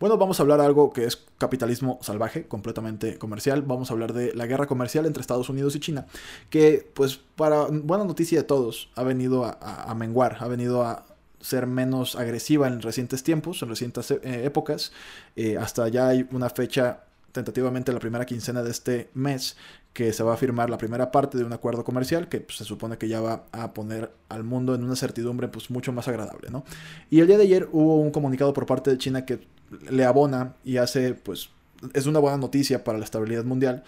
Bueno, 0.00 0.18
vamos 0.18 0.38
a 0.38 0.42
hablar 0.42 0.60
de 0.60 0.66
algo 0.66 0.92
que 0.92 1.04
es 1.04 1.24
capitalismo 1.38 1.98
salvaje, 2.02 2.46
completamente 2.46 3.16
comercial. 3.18 3.62
Vamos 3.62 3.90
a 3.90 3.94
hablar 3.94 4.12
de 4.12 4.34
la 4.34 4.46
guerra 4.46 4.66
comercial 4.66 5.06
entre 5.06 5.20
Estados 5.20 5.48
Unidos 5.48 5.76
y 5.76 5.80
China, 5.80 6.06
que 6.50 6.90
pues 6.94 7.16
para 7.36 7.66
buena 7.70 8.04
noticia 8.04 8.38
de 8.38 8.44
todos 8.44 8.90
ha 8.96 9.02
venido 9.02 9.44
a, 9.44 9.94
menguar, 9.94 10.38
ha 10.40 10.48
venido 10.48 10.82
a 10.82 11.06
ser 11.44 11.66
menos 11.66 12.16
agresiva 12.16 12.66
en 12.66 12.80
recientes 12.80 13.22
tiempos, 13.22 13.62
en 13.62 13.68
recientes 13.68 14.10
eh, 14.10 14.18
épocas. 14.44 14.92
Eh, 15.36 15.58
hasta 15.58 15.88
ya 15.88 16.08
hay 16.08 16.26
una 16.32 16.48
fecha 16.48 17.04
tentativamente 17.32 17.92
la 17.92 17.98
primera 17.98 18.24
quincena 18.24 18.62
de 18.62 18.70
este 18.70 19.10
mes 19.12 19.56
que 19.92 20.12
se 20.14 20.22
va 20.22 20.34
a 20.34 20.36
firmar 20.38 20.70
la 20.70 20.78
primera 20.78 21.12
parte 21.12 21.36
de 21.36 21.44
un 21.44 21.52
acuerdo 21.52 21.84
comercial 21.84 22.28
que 22.28 22.40
pues, 22.40 22.56
se 22.56 22.64
supone 22.64 22.96
que 22.96 23.08
ya 23.08 23.20
va 23.20 23.44
a 23.52 23.74
poner 23.74 24.10
al 24.30 24.42
mundo 24.42 24.74
en 24.74 24.84
una 24.84 24.96
certidumbre 24.96 25.48
pues 25.48 25.70
mucho 25.70 25.92
más 25.92 26.08
agradable, 26.08 26.48
¿no? 26.50 26.64
Y 27.10 27.20
el 27.20 27.26
día 27.26 27.36
de 27.36 27.44
ayer 27.44 27.68
hubo 27.72 28.00
un 28.00 28.10
comunicado 28.10 28.54
por 28.54 28.64
parte 28.64 28.90
de 28.90 28.98
China 28.98 29.26
que 29.26 29.46
le 29.90 30.04
abona 30.04 30.54
y 30.64 30.78
hace 30.78 31.12
pues 31.12 31.50
es 31.92 32.06
una 32.06 32.20
buena 32.20 32.38
noticia 32.38 32.84
para 32.84 32.96
la 32.96 33.04
estabilidad 33.04 33.44
mundial 33.44 33.84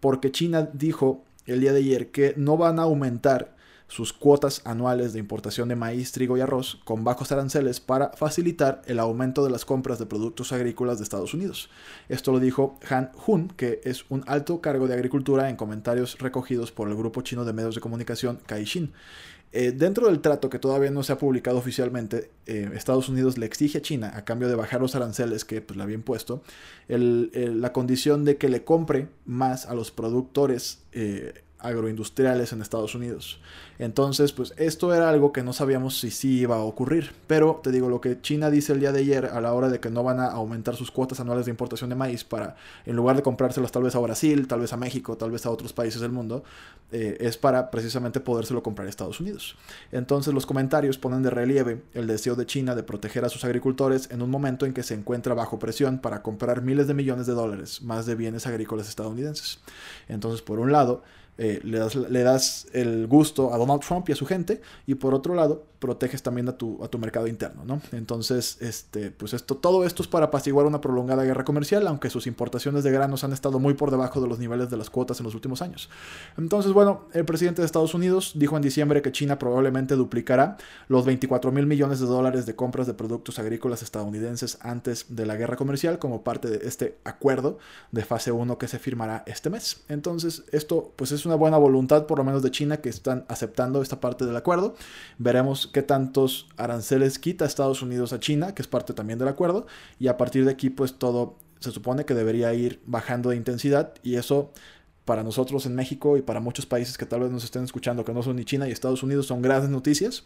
porque 0.00 0.30
China 0.30 0.68
dijo 0.74 1.24
el 1.46 1.60
día 1.60 1.72
de 1.72 1.78
ayer 1.78 2.10
que 2.10 2.34
no 2.36 2.58
van 2.58 2.78
a 2.78 2.82
aumentar 2.82 3.56
sus 3.90 4.12
cuotas 4.12 4.62
anuales 4.64 5.12
de 5.12 5.18
importación 5.18 5.68
de 5.68 5.76
maíz, 5.76 6.12
trigo 6.12 6.38
y 6.38 6.40
arroz 6.40 6.80
con 6.84 7.02
bajos 7.02 7.32
aranceles 7.32 7.80
para 7.80 8.10
facilitar 8.10 8.82
el 8.86 9.00
aumento 9.00 9.44
de 9.44 9.50
las 9.50 9.64
compras 9.64 9.98
de 9.98 10.06
productos 10.06 10.52
agrícolas 10.52 10.98
de 10.98 11.04
Estados 11.04 11.34
Unidos. 11.34 11.68
Esto 12.08 12.30
lo 12.30 12.38
dijo 12.38 12.78
Han 12.88 13.10
Hun, 13.26 13.48
que 13.48 13.80
es 13.84 14.04
un 14.08 14.22
alto 14.28 14.60
cargo 14.60 14.86
de 14.86 14.94
agricultura 14.94 15.50
en 15.50 15.56
comentarios 15.56 16.18
recogidos 16.18 16.70
por 16.70 16.88
el 16.88 16.94
grupo 16.94 17.22
chino 17.22 17.44
de 17.44 17.52
medios 17.52 17.74
de 17.74 17.80
comunicación 17.80 18.38
Caixin. 18.46 18.92
Eh, 19.52 19.72
dentro 19.72 20.06
del 20.06 20.20
trato 20.20 20.48
que 20.48 20.60
todavía 20.60 20.92
no 20.92 21.02
se 21.02 21.12
ha 21.12 21.18
publicado 21.18 21.58
oficialmente, 21.58 22.30
eh, 22.46 22.70
Estados 22.74 23.08
Unidos 23.08 23.36
le 23.36 23.46
exige 23.46 23.78
a 23.78 23.82
China, 23.82 24.12
a 24.14 24.24
cambio 24.24 24.48
de 24.48 24.54
bajar 24.54 24.80
los 24.80 24.94
aranceles 24.94 25.44
que 25.44 25.60
pues, 25.60 25.76
le 25.76 25.82
había 25.82 25.96
impuesto, 25.96 26.42
la 26.86 27.72
condición 27.72 28.24
de 28.24 28.36
que 28.36 28.48
le 28.48 28.62
compre 28.62 29.08
más 29.24 29.66
a 29.66 29.74
los 29.74 29.90
productores 29.90 30.78
eh, 30.92 31.42
agroindustriales 31.62 32.52
en 32.52 32.62
Estados 32.62 32.94
Unidos. 32.94 33.40
Entonces, 33.78 34.32
pues 34.32 34.52
esto 34.58 34.92
era 34.94 35.08
algo 35.08 35.32
que 35.32 35.42
no 35.42 35.52
sabíamos 35.52 35.98
si 35.98 36.10
sí 36.10 36.40
iba 36.40 36.56
a 36.56 36.60
ocurrir. 36.60 37.12
Pero 37.26 37.60
te 37.62 37.70
digo, 37.70 37.88
lo 37.88 38.00
que 38.00 38.20
China 38.20 38.50
dice 38.50 38.72
el 38.72 38.80
día 38.80 38.92
de 38.92 39.00
ayer 39.00 39.26
a 39.26 39.40
la 39.40 39.54
hora 39.54 39.68
de 39.68 39.80
que 39.80 39.90
no 39.90 40.02
van 40.02 40.20
a 40.20 40.26
aumentar 40.26 40.76
sus 40.76 40.90
cuotas 40.90 41.20
anuales 41.20 41.46
de 41.46 41.50
importación 41.50 41.88
de 41.90 41.96
maíz 41.96 42.24
para, 42.24 42.56
en 42.84 42.96
lugar 42.96 43.16
de 43.16 43.22
comprárselas 43.22 43.72
tal 43.72 43.84
vez 43.84 43.94
a 43.94 43.98
Brasil, 43.98 44.46
tal 44.48 44.60
vez 44.60 44.72
a 44.72 44.76
México, 44.76 45.16
tal 45.16 45.30
vez 45.30 45.46
a 45.46 45.50
otros 45.50 45.72
países 45.72 46.00
del 46.00 46.12
mundo, 46.12 46.44
eh, 46.92 47.16
es 47.20 47.36
para 47.36 47.70
precisamente 47.70 48.20
podérselo 48.20 48.62
comprar 48.62 48.86
a 48.86 48.90
Estados 48.90 49.20
Unidos. 49.20 49.56
Entonces 49.92 50.34
los 50.34 50.44
comentarios 50.44 50.98
ponen 50.98 51.22
de 51.22 51.30
relieve 51.30 51.82
el 51.94 52.06
deseo 52.06 52.34
de 52.34 52.46
China 52.46 52.74
de 52.74 52.82
proteger 52.82 53.24
a 53.24 53.28
sus 53.28 53.44
agricultores 53.44 54.10
en 54.10 54.22
un 54.22 54.30
momento 54.30 54.66
en 54.66 54.74
que 54.74 54.82
se 54.82 54.94
encuentra 54.94 55.34
bajo 55.34 55.58
presión 55.58 56.00
para 56.00 56.22
comprar 56.22 56.62
miles 56.62 56.86
de 56.86 56.94
millones 56.94 57.26
de 57.26 57.32
dólares 57.32 57.80
más 57.82 58.06
de 58.06 58.14
bienes 58.14 58.46
agrícolas 58.46 58.88
estadounidenses. 58.88 59.60
Entonces, 60.08 60.42
por 60.42 60.58
un 60.58 60.72
lado, 60.72 61.02
eh, 61.42 61.58
le, 61.64 61.78
das, 61.78 61.94
le, 61.94 62.22
das, 62.22 62.66
el 62.74 63.06
gusto 63.06 63.54
a 63.54 63.56
Donald 63.56 63.80
Trump 63.80 64.06
y 64.10 64.12
a 64.12 64.14
su 64.14 64.26
gente, 64.26 64.60
y 64.86 64.94
por 64.94 65.14
otro 65.14 65.34
lado, 65.34 65.64
proteges 65.80 66.22
también 66.22 66.48
a 66.48 66.52
tu, 66.52 66.82
a 66.84 66.88
tu 66.88 66.98
mercado 66.98 67.26
interno, 67.26 67.64
¿no? 67.64 67.80
Entonces, 67.92 68.58
este, 68.60 69.10
pues 69.10 69.32
esto, 69.32 69.56
todo 69.56 69.84
esto 69.84 70.02
es 70.02 70.08
para 70.08 70.26
apaciguar 70.26 70.66
una 70.66 70.80
prolongada 70.80 71.24
guerra 71.24 71.44
comercial, 71.44 71.86
aunque 71.88 72.10
sus 72.10 72.26
importaciones 72.26 72.84
de 72.84 72.90
granos 72.92 73.24
han 73.24 73.32
estado 73.32 73.58
muy 73.58 73.74
por 73.74 73.90
debajo 73.90 74.20
de 74.20 74.28
los 74.28 74.38
niveles 74.38 74.70
de 74.70 74.76
las 74.76 74.90
cuotas 74.90 75.18
en 75.20 75.24
los 75.24 75.34
últimos 75.34 75.62
años. 75.62 75.88
Entonces, 76.36 76.72
bueno, 76.72 77.06
el 77.14 77.24
presidente 77.24 77.62
de 77.62 77.66
Estados 77.66 77.94
Unidos 77.94 78.32
dijo 78.34 78.56
en 78.56 78.62
diciembre 78.62 79.00
que 79.00 79.10
China 79.10 79.38
probablemente 79.38 79.96
duplicará 79.96 80.58
los 80.88 81.06
24 81.06 81.50
mil 81.50 81.66
millones 81.66 81.98
de 81.98 82.06
dólares 82.06 82.44
de 82.44 82.54
compras 82.54 82.86
de 82.86 82.94
productos 82.94 83.38
agrícolas 83.38 83.82
estadounidenses 83.82 84.58
antes 84.60 85.06
de 85.08 85.24
la 85.24 85.36
guerra 85.36 85.56
comercial 85.56 85.98
como 85.98 86.22
parte 86.22 86.48
de 86.48 86.68
este 86.68 86.98
acuerdo 87.04 87.58
de 87.90 88.04
fase 88.04 88.32
1 88.32 88.58
que 88.58 88.68
se 88.68 88.78
firmará 88.78 89.24
este 89.26 89.48
mes. 89.48 89.82
Entonces, 89.88 90.44
esto 90.52 90.92
pues 90.96 91.12
es 91.12 91.24
una 91.24 91.36
buena 91.36 91.56
voluntad 91.56 92.06
por 92.06 92.18
lo 92.18 92.24
menos 92.24 92.42
de 92.42 92.50
China 92.50 92.76
que 92.78 92.90
están 92.90 93.24
aceptando 93.28 93.80
esta 93.80 93.98
parte 93.98 94.26
del 94.26 94.36
acuerdo. 94.36 94.74
Veremos 95.16 95.69
qué 95.72 95.82
tantos 95.82 96.48
aranceles 96.56 97.18
quita 97.18 97.44
Estados 97.44 97.82
Unidos 97.82 98.12
a 98.12 98.20
China, 98.20 98.54
que 98.54 98.62
es 98.62 98.68
parte 98.68 98.92
también 98.92 99.18
del 99.18 99.28
acuerdo, 99.28 99.66
y 99.98 100.08
a 100.08 100.16
partir 100.16 100.44
de 100.44 100.50
aquí 100.50 100.70
pues 100.70 100.94
todo 100.94 101.36
se 101.60 101.70
supone 101.70 102.04
que 102.04 102.14
debería 102.14 102.52
ir 102.54 102.80
bajando 102.86 103.30
de 103.30 103.36
intensidad 103.36 103.94
y 104.02 104.16
eso 104.16 104.50
para 105.04 105.22
nosotros 105.22 105.66
en 105.66 105.74
México 105.74 106.16
y 106.16 106.22
para 106.22 106.40
muchos 106.40 106.66
países 106.66 106.96
que 106.96 107.06
tal 107.06 107.20
vez 107.20 107.30
nos 107.30 107.44
estén 107.44 107.64
escuchando 107.64 108.04
que 108.04 108.12
no 108.12 108.22
son 108.22 108.36
ni 108.36 108.44
China 108.44 108.68
y 108.68 108.72
Estados 108.72 109.02
Unidos 109.02 109.26
son 109.26 109.42
grandes 109.42 109.70
noticias 109.70 110.24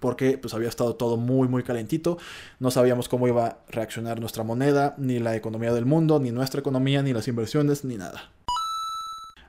porque 0.00 0.38
pues 0.38 0.54
había 0.54 0.68
estado 0.68 0.96
todo 0.96 1.16
muy 1.16 1.48
muy 1.48 1.62
calentito, 1.62 2.18
no 2.58 2.70
sabíamos 2.70 3.08
cómo 3.08 3.28
iba 3.28 3.46
a 3.46 3.58
reaccionar 3.68 4.20
nuestra 4.20 4.42
moneda, 4.42 4.94
ni 4.98 5.18
la 5.18 5.36
economía 5.36 5.72
del 5.72 5.86
mundo, 5.86 6.18
ni 6.20 6.30
nuestra 6.30 6.60
economía, 6.60 7.02
ni 7.02 7.12
las 7.12 7.28
inversiones, 7.28 7.84
ni 7.84 7.96
nada. 7.96 8.30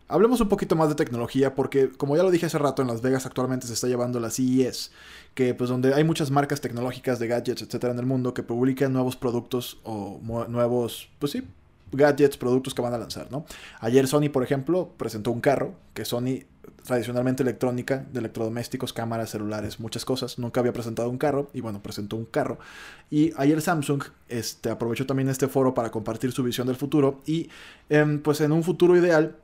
Hablemos 0.08 0.40
un 0.40 0.50
poquito 0.50 0.76
más 0.76 0.90
de 0.90 0.96
tecnología 0.96 1.56
porque 1.56 1.90
como 1.90 2.16
ya 2.16 2.24
lo 2.24 2.30
dije 2.30 2.46
hace 2.46 2.60
rato 2.60 2.82
en 2.82 2.88
Las 2.88 3.02
Vegas 3.02 3.26
actualmente 3.26 3.66
se 3.66 3.74
está 3.74 3.88
llevando 3.88 4.20
la 4.20 4.30
CES, 4.30 4.92
que 5.34 5.56
pues 5.56 5.70
donde 5.70 5.96
hay 5.96 6.04
muchas 6.04 6.30
marcas 6.30 6.62
tecnológicas 6.62 7.18
de 7.18 7.28
gadgets, 7.28 7.64
etcétera 7.64 7.94
en 7.94 8.00
el 8.00 8.06
mundo 8.06 8.34
que 8.34 8.44
publican 8.44 8.94
nuevos 8.94 9.16
productos 9.16 9.80
o 9.84 10.20
nuevos, 10.48 11.10
pues 11.18 11.32
sí, 11.32 11.44
gadgets, 11.92 12.38
productos 12.38 12.76
que 12.76 12.82
van 12.84 12.94
a 12.94 13.00
lanzar, 13.00 13.32
¿no? 13.32 13.46
Ayer 13.80 14.08
Sony, 14.08 14.30
por 14.32 14.44
ejemplo, 14.44 14.92
presentó 14.98 15.32
un 15.32 15.42
carro 15.42 15.74
que 15.96 16.06
Sony 16.06 16.46
tradicionalmente 16.86 17.44
electrónica, 17.44 18.06
de 18.12 18.20
electrodomésticos, 18.20 18.94
cámaras, 18.94 19.32
celulares, 19.32 19.80
muchas 19.80 20.06
cosas. 20.06 20.38
Nunca 20.38 20.60
había 20.60 20.72
presentado 20.72 21.10
un 21.10 21.18
carro 21.18 21.50
y 21.54 21.62
bueno, 21.62 21.82
presentó 21.82 22.16
un 22.16 22.26
carro. 22.26 22.60
Y 23.10 23.34
ayer 23.38 23.62
Samsung 23.62 24.04
este, 24.30 24.70
aprovechó 24.70 25.06
también 25.06 25.30
este 25.30 25.48
foro 25.48 25.74
para 25.74 25.90
compartir 25.90 26.32
su 26.32 26.44
visión 26.44 26.68
del 26.68 26.76
futuro 26.76 27.22
y 27.26 27.50
em, 27.90 28.22
pues 28.22 28.40
en 28.42 28.52
un 28.52 28.64
futuro 28.64 28.96
ideal 28.96 29.36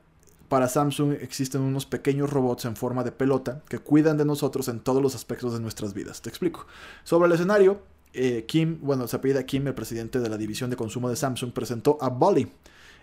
para 0.52 0.68
Samsung 0.68 1.12
existen 1.12 1.62
unos 1.62 1.86
pequeños 1.86 2.28
robots 2.28 2.66
en 2.66 2.76
forma 2.76 3.02
de 3.02 3.10
pelota 3.10 3.62
que 3.70 3.78
cuidan 3.78 4.18
de 4.18 4.26
nosotros 4.26 4.68
en 4.68 4.80
todos 4.80 5.00
los 5.00 5.14
aspectos 5.14 5.54
de 5.54 5.60
nuestras 5.60 5.94
vidas. 5.94 6.20
Te 6.20 6.28
explico. 6.28 6.66
Sobre 7.04 7.26
el 7.26 7.32
escenario, 7.32 7.80
eh, 8.12 8.44
Kim, 8.46 8.78
bueno, 8.82 9.08
se 9.08 9.16
apellida 9.16 9.46
Kim, 9.46 9.66
el 9.66 9.72
presidente 9.72 10.20
de 10.20 10.28
la 10.28 10.36
división 10.36 10.68
de 10.68 10.76
consumo 10.76 11.08
de 11.08 11.16
Samsung, 11.16 11.54
presentó 11.54 11.96
a 12.02 12.10
Bolly. 12.10 12.52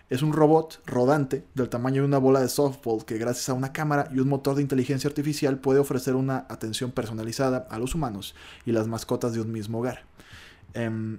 Es 0.08 0.22
un 0.22 0.32
robot 0.32 0.80
rodante 0.86 1.44
del 1.56 1.68
tamaño 1.68 2.02
de 2.02 2.06
una 2.06 2.18
bola 2.18 2.38
de 2.38 2.48
softball 2.48 3.04
que 3.04 3.18
gracias 3.18 3.48
a 3.48 3.54
una 3.54 3.72
cámara 3.72 4.06
y 4.14 4.20
un 4.20 4.28
motor 4.28 4.54
de 4.54 4.62
inteligencia 4.62 5.08
artificial 5.08 5.58
puede 5.58 5.80
ofrecer 5.80 6.14
una 6.14 6.46
atención 6.48 6.92
personalizada 6.92 7.66
a 7.68 7.80
los 7.80 7.96
humanos 7.96 8.36
y 8.64 8.70
las 8.70 8.86
mascotas 8.86 9.32
de 9.32 9.40
un 9.40 9.50
mismo 9.50 9.80
hogar. 9.80 10.04
Em, 10.72 11.18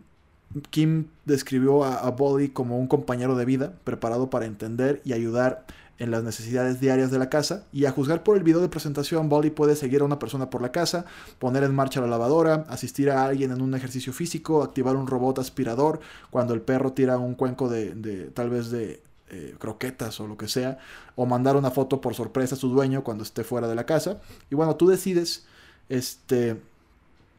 Kim 0.70 1.08
describió 1.26 1.84
a, 1.84 1.96
a 1.96 2.12
Bolly 2.12 2.48
como 2.48 2.80
un 2.80 2.88
compañero 2.88 3.36
de 3.36 3.44
vida 3.44 3.74
preparado 3.84 4.30
para 4.30 4.46
entender 4.46 5.02
y 5.04 5.12
ayudar 5.12 5.66
en 6.02 6.10
las 6.10 6.24
necesidades 6.24 6.80
diarias 6.80 7.12
de 7.12 7.20
la 7.20 7.30
casa 7.30 7.66
y 7.72 7.86
a 7.86 7.92
juzgar 7.92 8.24
por 8.24 8.36
el 8.36 8.42
video 8.42 8.60
de 8.60 8.70
presentación, 8.70 9.30
Bolly 9.30 9.52
puede 9.52 9.76
seguir 9.76 10.02
a 10.02 10.06
una 10.06 10.18
persona 10.18 10.50
por 10.50 10.64
la 10.64 10.72
casa, 10.72 11.06
poner 11.38 11.64
en 11.64 11.76
marcha 11.76 12.02
la 12.02 12.08
lavadora, 12.08 12.66
asistir 12.70 13.12
a 13.12 13.24
alguien 13.24 13.52
en 13.52 13.62
un 13.62 13.76
ejercicio 13.76 14.12
físico, 14.12 14.64
activar 14.64 14.96
un 14.96 15.06
robot 15.06 15.38
aspirador 15.38 16.00
cuando 16.32 16.56
el 16.56 16.62
perro 16.62 16.94
tira 16.94 17.20
un 17.20 17.36
cuenco 17.36 17.70
de, 17.70 18.32
tal 18.34 18.50
vez 18.50 18.72
de 18.72 19.04
eh, 19.30 19.54
croquetas 19.60 20.20
o 20.20 20.26
lo 20.26 20.38
que 20.38 20.48
sea, 20.48 20.80
o 21.16 21.28
mandar 21.28 21.56
una 21.56 21.70
foto 21.70 22.02
por 22.02 22.16
sorpresa 22.16 22.56
a 22.56 22.58
su 22.58 22.70
dueño 22.70 23.04
cuando 23.04 23.24
esté 23.24 23.44
fuera 23.44 23.68
de 23.68 23.76
la 23.76 23.86
casa. 23.86 24.20
Y 24.50 24.56
bueno, 24.56 24.78
tú 24.78 24.88
decides 24.88 25.46
este 25.88 26.60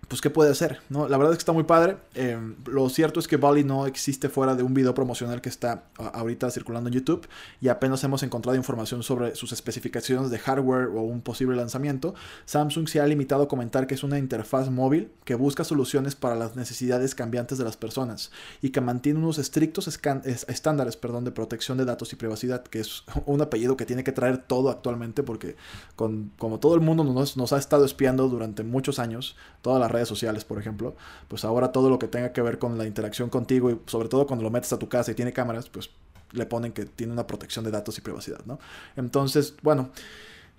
pues 0.09 0.21
qué 0.21 0.31
puede 0.31 0.51
hacer, 0.51 0.81
¿no? 0.91 1.09
La 1.09 1.17
verdad 1.17 1.33
es 1.33 1.39
que 1.39 1.43
está 1.43 1.53
muy 1.53 1.65
padre. 1.65 1.97
Eh, 2.15 2.39
lo 2.67 2.89
cierto 2.91 3.21
es 3.21 3.29
que 3.29 3.37
Bali 3.37 3.65
no 3.65 3.87
existe 3.87 4.29
fuera 4.29 4.55
de 4.55 4.63
un 4.63 4.75
video 4.75 4.95
promocional 4.95 5.41
que 5.41 5.49
está 5.49 5.85
ahorita 5.97 6.51
circulando 6.51 6.89
en 6.89 6.95
YouTube 6.95 7.27
y 7.61 7.69
apenas 7.69 8.05
hemos 8.05 8.23
encontrado 8.23 8.57
información 8.57 9.03
sobre 9.03 9.35
sus 9.37 9.53
especificaciones 9.53 10.31
de 10.31 10.39
hardware 10.39 10.89
o 10.89 11.03
un 11.03 11.23
posible 11.23 11.57
lanzamiento. 11.57 12.15
Samsung 12.45 12.89
se 12.89 13.01
ha 13.01 13.07
limitado 13.07 13.45
a 13.45 13.49
comentar 13.49 13.87
que 13.87 13.95
es 13.95 14.03
una 14.03 14.19
interfaz 14.19 14.71
móvil 14.71 15.13
que 15.25 15.35
busca 15.35 15.65
soluciones 15.65 16.15
para 16.15 16.35
las 16.35 16.57
necesidades 16.57 17.15
cambiantes 17.15 17.57
de 17.59 17.65
las 17.65 17.77
personas 17.77 18.33
y 18.61 18.71
que 18.71 18.81
mantiene 18.81 19.21
unos 19.21 19.39
estrictos 19.39 19.89
estándares 19.89 20.97
perdón, 20.97 21.25
de 21.25 21.31
protección 21.31 21.79
de 21.79 21.85
datos 21.85 22.13
y 22.13 22.17
privacidad, 22.17 22.65
que 22.65 22.81
es 22.81 23.05
un 23.27 23.41
apellido 23.41 23.77
que 23.77 23.87
tiene 23.87 24.05
que 24.05 24.13
traer 24.13 24.39
todo 24.39 24.69
actualmente 24.69 25.23
porque 25.23 25.57
con, 25.97 26.33
como 26.39 26.59
todo 26.59 26.75
el 26.75 26.81
mundo 26.81 27.05
nos, 27.05 27.37
nos 27.37 27.53
ha 27.53 27.59
estado 27.59 27.85
espiando 27.85 28.29
durante 28.29 28.65
muchos 28.65 28.99
años, 28.99 29.37
todas 29.63 29.81
las 29.81 29.92
redes 29.93 30.09
sociales, 30.09 30.45
por 30.45 30.59
ejemplo, 30.59 30.97
pues 31.29 31.45
ahora 31.45 31.73
todo 31.73 31.91
lo 31.91 31.99
que 31.99 32.09
tenga 32.09 32.33
que 32.33 32.43
ver 32.43 32.59
con 32.59 32.79
la 32.79 32.87
interacción 32.87 33.31
contigo 33.31 33.71
y 33.71 33.81
sobre 33.87 34.09
todo 34.09 34.27
cuando 34.27 34.43
lo 34.43 34.51
metes 34.51 34.73
a 34.73 34.79
tu 34.79 34.89
casa 34.89 35.13
y 35.13 35.15
tiene 35.15 35.33
cámaras, 35.33 35.69
pues 35.69 35.91
le 36.33 36.47
ponen 36.47 36.73
que 36.73 36.87
tiene 36.87 37.13
una 37.13 37.27
protección 37.27 37.65
de 37.65 37.71
datos 37.71 37.99
y 37.99 38.01
privacidad, 38.01 38.41
¿no? 38.47 38.59
Entonces, 38.97 39.55
bueno, 39.63 39.91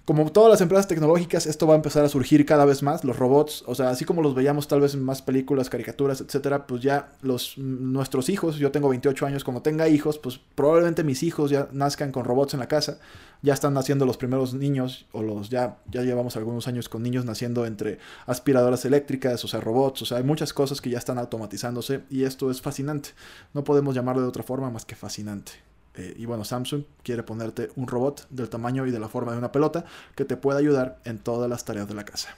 como 0.05 0.29
todas 0.33 0.51
las 0.51 0.59
empresas 0.59 0.87
tecnológicas, 0.87 1.45
esto 1.45 1.65
va 1.65 1.75
a 1.75 1.77
empezar 1.77 2.03
a 2.03 2.09
surgir 2.09 2.45
cada 2.45 2.65
vez 2.65 2.83
más. 2.83 3.05
Los 3.05 3.17
robots, 3.17 3.63
o 3.67 3.73
sea, 3.73 3.89
así 3.89 4.03
como 4.03 4.21
los 4.21 4.35
veíamos 4.35 4.67
tal 4.67 4.81
vez 4.81 4.93
en 4.95 5.03
más 5.03 5.21
películas, 5.21 5.69
caricaturas, 5.69 6.19
etcétera, 6.19 6.67
pues 6.67 6.81
ya 6.81 7.13
los 7.21 7.57
nuestros 7.57 8.27
hijos, 8.27 8.57
yo 8.57 8.69
tengo 8.71 8.89
28 8.89 9.25
años, 9.25 9.45
como 9.45 9.61
tenga 9.61 9.87
hijos, 9.87 10.19
pues 10.19 10.41
probablemente 10.55 11.05
mis 11.05 11.23
hijos 11.23 11.51
ya 11.51 11.69
nazcan 11.71 12.11
con 12.11 12.25
robots 12.25 12.53
en 12.53 12.59
la 12.59 12.67
casa. 12.67 12.99
Ya 13.41 13.53
están 13.53 13.73
naciendo 13.73 14.05
los 14.05 14.17
primeros 14.17 14.53
niños, 14.53 15.05
o 15.13 15.21
los 15.21 15.49
ya, 15.49 15.77
ya 15.89 16.01
llevamos 16.01 16.35
algunos 16.35 16.67
años 16.67 16.89
con 16.89 17.01
niños 17.01 17.23
naciendo 17.23 17.65
entre 17.65 17.99
aspiradoras 18.25 18.83
eléctricas, 18.83 19.43
o 19.45 19.47
sea, 19.47 19.61
robots, 19.61 20.01
o 20.01 20.05
sea, 20.05 20.17
hay 20.17 20.23
muchas 20.23 20.53
cosas 20.53 20.81
que 20.81 20.89
ya 20.89 20.97
están 20.97 21.17
automatizándose 21.17 22.01
y 22.09 22.23
esto 22.23 22.51
es 22.51 22.61
fascinante. 22.61 23.09
No 23.53 23.63
podemos 23.63 23.95
llamarlo 23.95 24.21
de 24.21 24.27
otra 24.27 24.43
forma 24.43 24.69
más 24.69 24.83
que 24.83 24.95
fascinante. 24.95 25.72
Eh, 25.95 26.15
y 26.17 26.25
bueno, 26.25 26.43
Samsung 26.43 26.83
quiere 27.03 27.23
ponerte 27.23 27.69
un 27.75 27.87
robot 27.87 28.27
del 28.29 28.49
tamaño 28.49 28.85
y 28.85 28.91
de 28.91 28.99
la 28.99 29.09
forma 29.09 29.31
de 29.31 29.37
una 29.37 29.51
pelota 29.51 29.85
que 30.15 30.25
te 30.25 30.37
pueda 30.37 30.59
ayudar 30.59 30.99
en 31.05 31.19
todas 31.19 31.49
las 31.49 31.65
tareas 31.65 31.87
de 31.87 31.93
la 31.93 32.05
casa. 32.05 32.35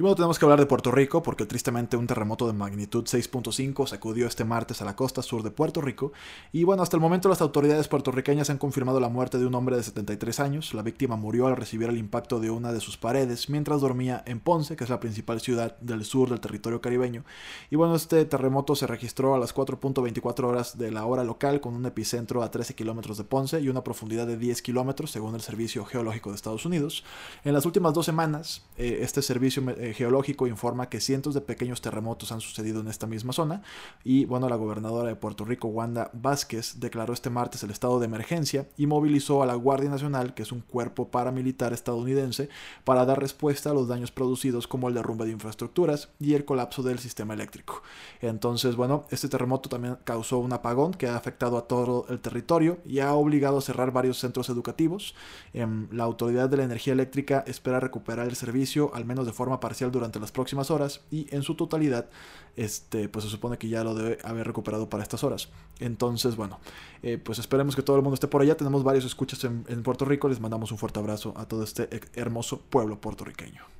Y 0.00 0.02
bueno, 0.02 0.16
tenemos 0.16 0.38
que 0.38 0.46
hablar 0.46 0.58
de 0.58 0.64
Puerto 0.64 0.90
Rico 0.90 1.22
porque 1.22 1.44
tristemente 1.44 1.98
un 1.98 2.06
terremoto 2.06 2.46
de 2.46 2.54
magnitud 2.54 3.04
6.5 3.04 3.86
sacudió 3.86 4.26
este 4.26 4.46
martes 4.46 4.80
a 4.80 4.86
la 4.86 4.96
costa 4.96 5.20
sur 5.20 5.42
de 5.42 5.50
Puerto 5.50 5.82
Rico. 5.82 6.14
Y 6.52 6.64
bueno, 6.64 6.82
hasta 6.82 6.96
el 6.96 7.02
momento 7.02 7.28
las 7.28 7.42
autoridades 7.42 7.86
puertorriqueñas 7.86 8.48
han 8.48 8.56
confirmado 8.56 8.98
la 8.98 9.10
muerte 9.10 9.36
de 9.36 9.44
un 9.44 9.54
hombre 9.54 9.76
de 9.76 9.82
73 9.82 10.40
años. 10.40 10.72
La 10.72 10.80
víctima 10.80 11.16
murió 11.16 11.48
al 11.48 11.56
recibir 11.58 11.90
el 11.90 11.98
impacto 11.98 12.40
de 12.40 12.48
una 12.48 12.72
de 12.72 12.80
sus 12.80 12.96
paredes 12.96 13.50
mientras 13.50 13.82
dormía 13.82 14.22
en 14.24 14.40
Ponce, 14.40 14.74
que 14.74 14.84
es 14.84 14.88
la 14.88 15.00
principal 15.00 15.42
ciudad 15.42 15.76
del 15.80 16.06
sur 16.06 16.30
del 16.30 16.40
territorio 16.40 16.80
caribeño. 16.80 17.26
Y 17.68 17.76
bueno, 17.76 17.94
este 17.94 18.24
terremoto 18.24 18.76
se 18.76 18.86
registró 18.86 19.34
a 19.34 19.38
las 19.38 19.54
4.24 19.54 20.44
horas 20.44 20.78
de 20.78 20.90
la 20.90 21.04
hora 21.04 21.24
local 21.24 21.60
con 21.60 21.74
un 21.74 21.84
epicentro 21.84 22.42
a 22.42 22.50
13 22.50 22.74
kilómetros 22.74 23.18
de 23.18 23.24
Ponce 23.24 23.60
y 23.60 23.68
una 23.68 23.84
profundidad 23.84 24.26
de 24.26 24.38
10 24.38 24.62
kilómetros 24.62 25.10
según 25.10 25.34
el 25.34 25.42
Servicio 25.42 25.84
Geológico 25.84 26.30
de 26.30 26.36
Estados 26.36 26.64
Unidos. 26.64 27.04
En 27.44 27.52
las 27.52 27.66
últimas 27.66 27.92
dos 27.92 28.06
semanas, 28.06 28.64
eh, 28.78 29.00
este 29.02 29.20
servicio 29.20 29.62
eh, 29.76 29.89
geológico 29.94 30.46
informa 30.46 30.88
que 30.88 31.00
cientos 31.00 31.34
de 31.34 31.40
pequeños 31.40 31.80
terremotos 31.80 32.32
han 32.32 32.40
sucedido 32.40 32.80
en 32.80 32.88
esta 32.88 33.06
misma 33.06 33.32
zona 33.32 33.62
y 34.04 34.24
bueno, 34.24 34.48
la 34.48 34.56
gobernadora 34.56 35.08
de 35.08 35.16
Puerto 35.16 35.44
Rico, 35.44 35.68
Wanda 35.68 36.10
Vázquez, 36.12 36.80
declaró 36.80 37.12
este 37.12 37.30
martes 37.30 37.62
el 37.62 37.70
estado 37.70 37.98
de 37.98 38.06
emergencia 38.06 38.68
y 38.76 38.86
movilizó 38.86 39.42
a 39.42 39.46
la 39.46 39.54
Guardia 39.54 39.90
Nacional, 39.90 40.34
que 40.34 40.42
es 40.42 40.52
un 40.52 40.60
cuerpo 40.60 41.08
paramilitar 41.08 41.72
estadounidense, 41.72 42.48
para 42.84 43.04
dar 43.04 43.20
respuesta 43.20 43.70
a 43.70 43.74
los 43.74 43.88
daños 43.88 44.10
producidos 44.10 44.66
como 44.66 44.88
el 44.88 44.94
derrumbe 44.94 45.26
de 45.26 45.32
infraestructuras 45.32 46.08
y 46.18 46.34
el 46.34 46.44
colapso 46.44 46.82
del 46.82 46.98
sistema 46.98 47.34
eléctrico. 47.34 47.82
Entonces, 48.20 48.76
bueno, 48.76 49.04
este 49.10 49.28
terremoto 49.28 49.68
también 49.68 49.98
causó 50.04 50.38
un 50.38 50.52
apagón 50.52 50.92
que 50.94 51.08
ha 51.08 51.16
afectado 51.16 51.58
a 51.58 51.66
todo 51.66 52.06
el 52.08 52.20
territorio 52.20 52.78
y 52.84 53.00
ha 53.00 53.14
obligado 53.14 53.58
a 53.58 53.62
cerrar 53.62 53.92
varios 53.92 54.18
centros 54.18 54.48
educativos. 54.48 55.14
Em, 55.52 55.88
la 55.90 56.04
Autoridad 56.04 56.48
de 56.48 56.58
la 56.58 56.64
Energía 56.64 56.92
Eléctrica 56.92 57.44
espera 57.46 57.80
recuperar 57.80 58.28
el 58.28 58.36
servicio, 58.36 58.92
al 58.94 59.04
menos 59.04 59.26
de 59.26 59.32
forma 59.32 59.60
parcial, 59.60 59.69
durante 59.90 60.20
las 60.20 60.32
próximas 60.32 60.70
horas 60.70 61.00
y 61.10 61.26
en 61.34 61.42
su 61.42 61.54
totalidad, 61.54 62.08
este, 62.56 63.08
pues 63.08 63.24
se 63.24 63.30
supone 63.30 63.58
que 63.58 63.68
ya 63.68 63.84
lo 63.84 63.94
debe 63.94 64.18
haber 64.24 64.46
recuperado 64.46 64.88
para 64.88 65.02
estas 65.02 65.24
horas. 65.24 65.48
Entonces, 65.78 66.36
bueno, 66.36 66.60
eh, 67.02 67.18
pues 67.18 67.38
esperemos 67.38 67.76
que 67.76 67.82
todo 67.82 67.96
el 67.96 68.02
mundo 68.02 68.14
esté 68.14 68.28
por 68.28 68.42
allá. 68.42 68.56
Tenemos 68.56 68.84
varios 68.84 69.04
escuchas 69.04 69.42
en 69.44 69.82
Puerto 69.82 70.04
Rico. 70.04 70.28
Les 70.28 70.40
mandamos 70.40 70.72
un 70.72 70.78
fuerte 70.78 70.98
abrazo 70.98 71.32
a 71.36 71.46
todo 71.46 71.62
este 71.62 71.88
hermoso 72.14 72.60
pueblo 72.60 73.00
puertorriqueño. 73.00 73.79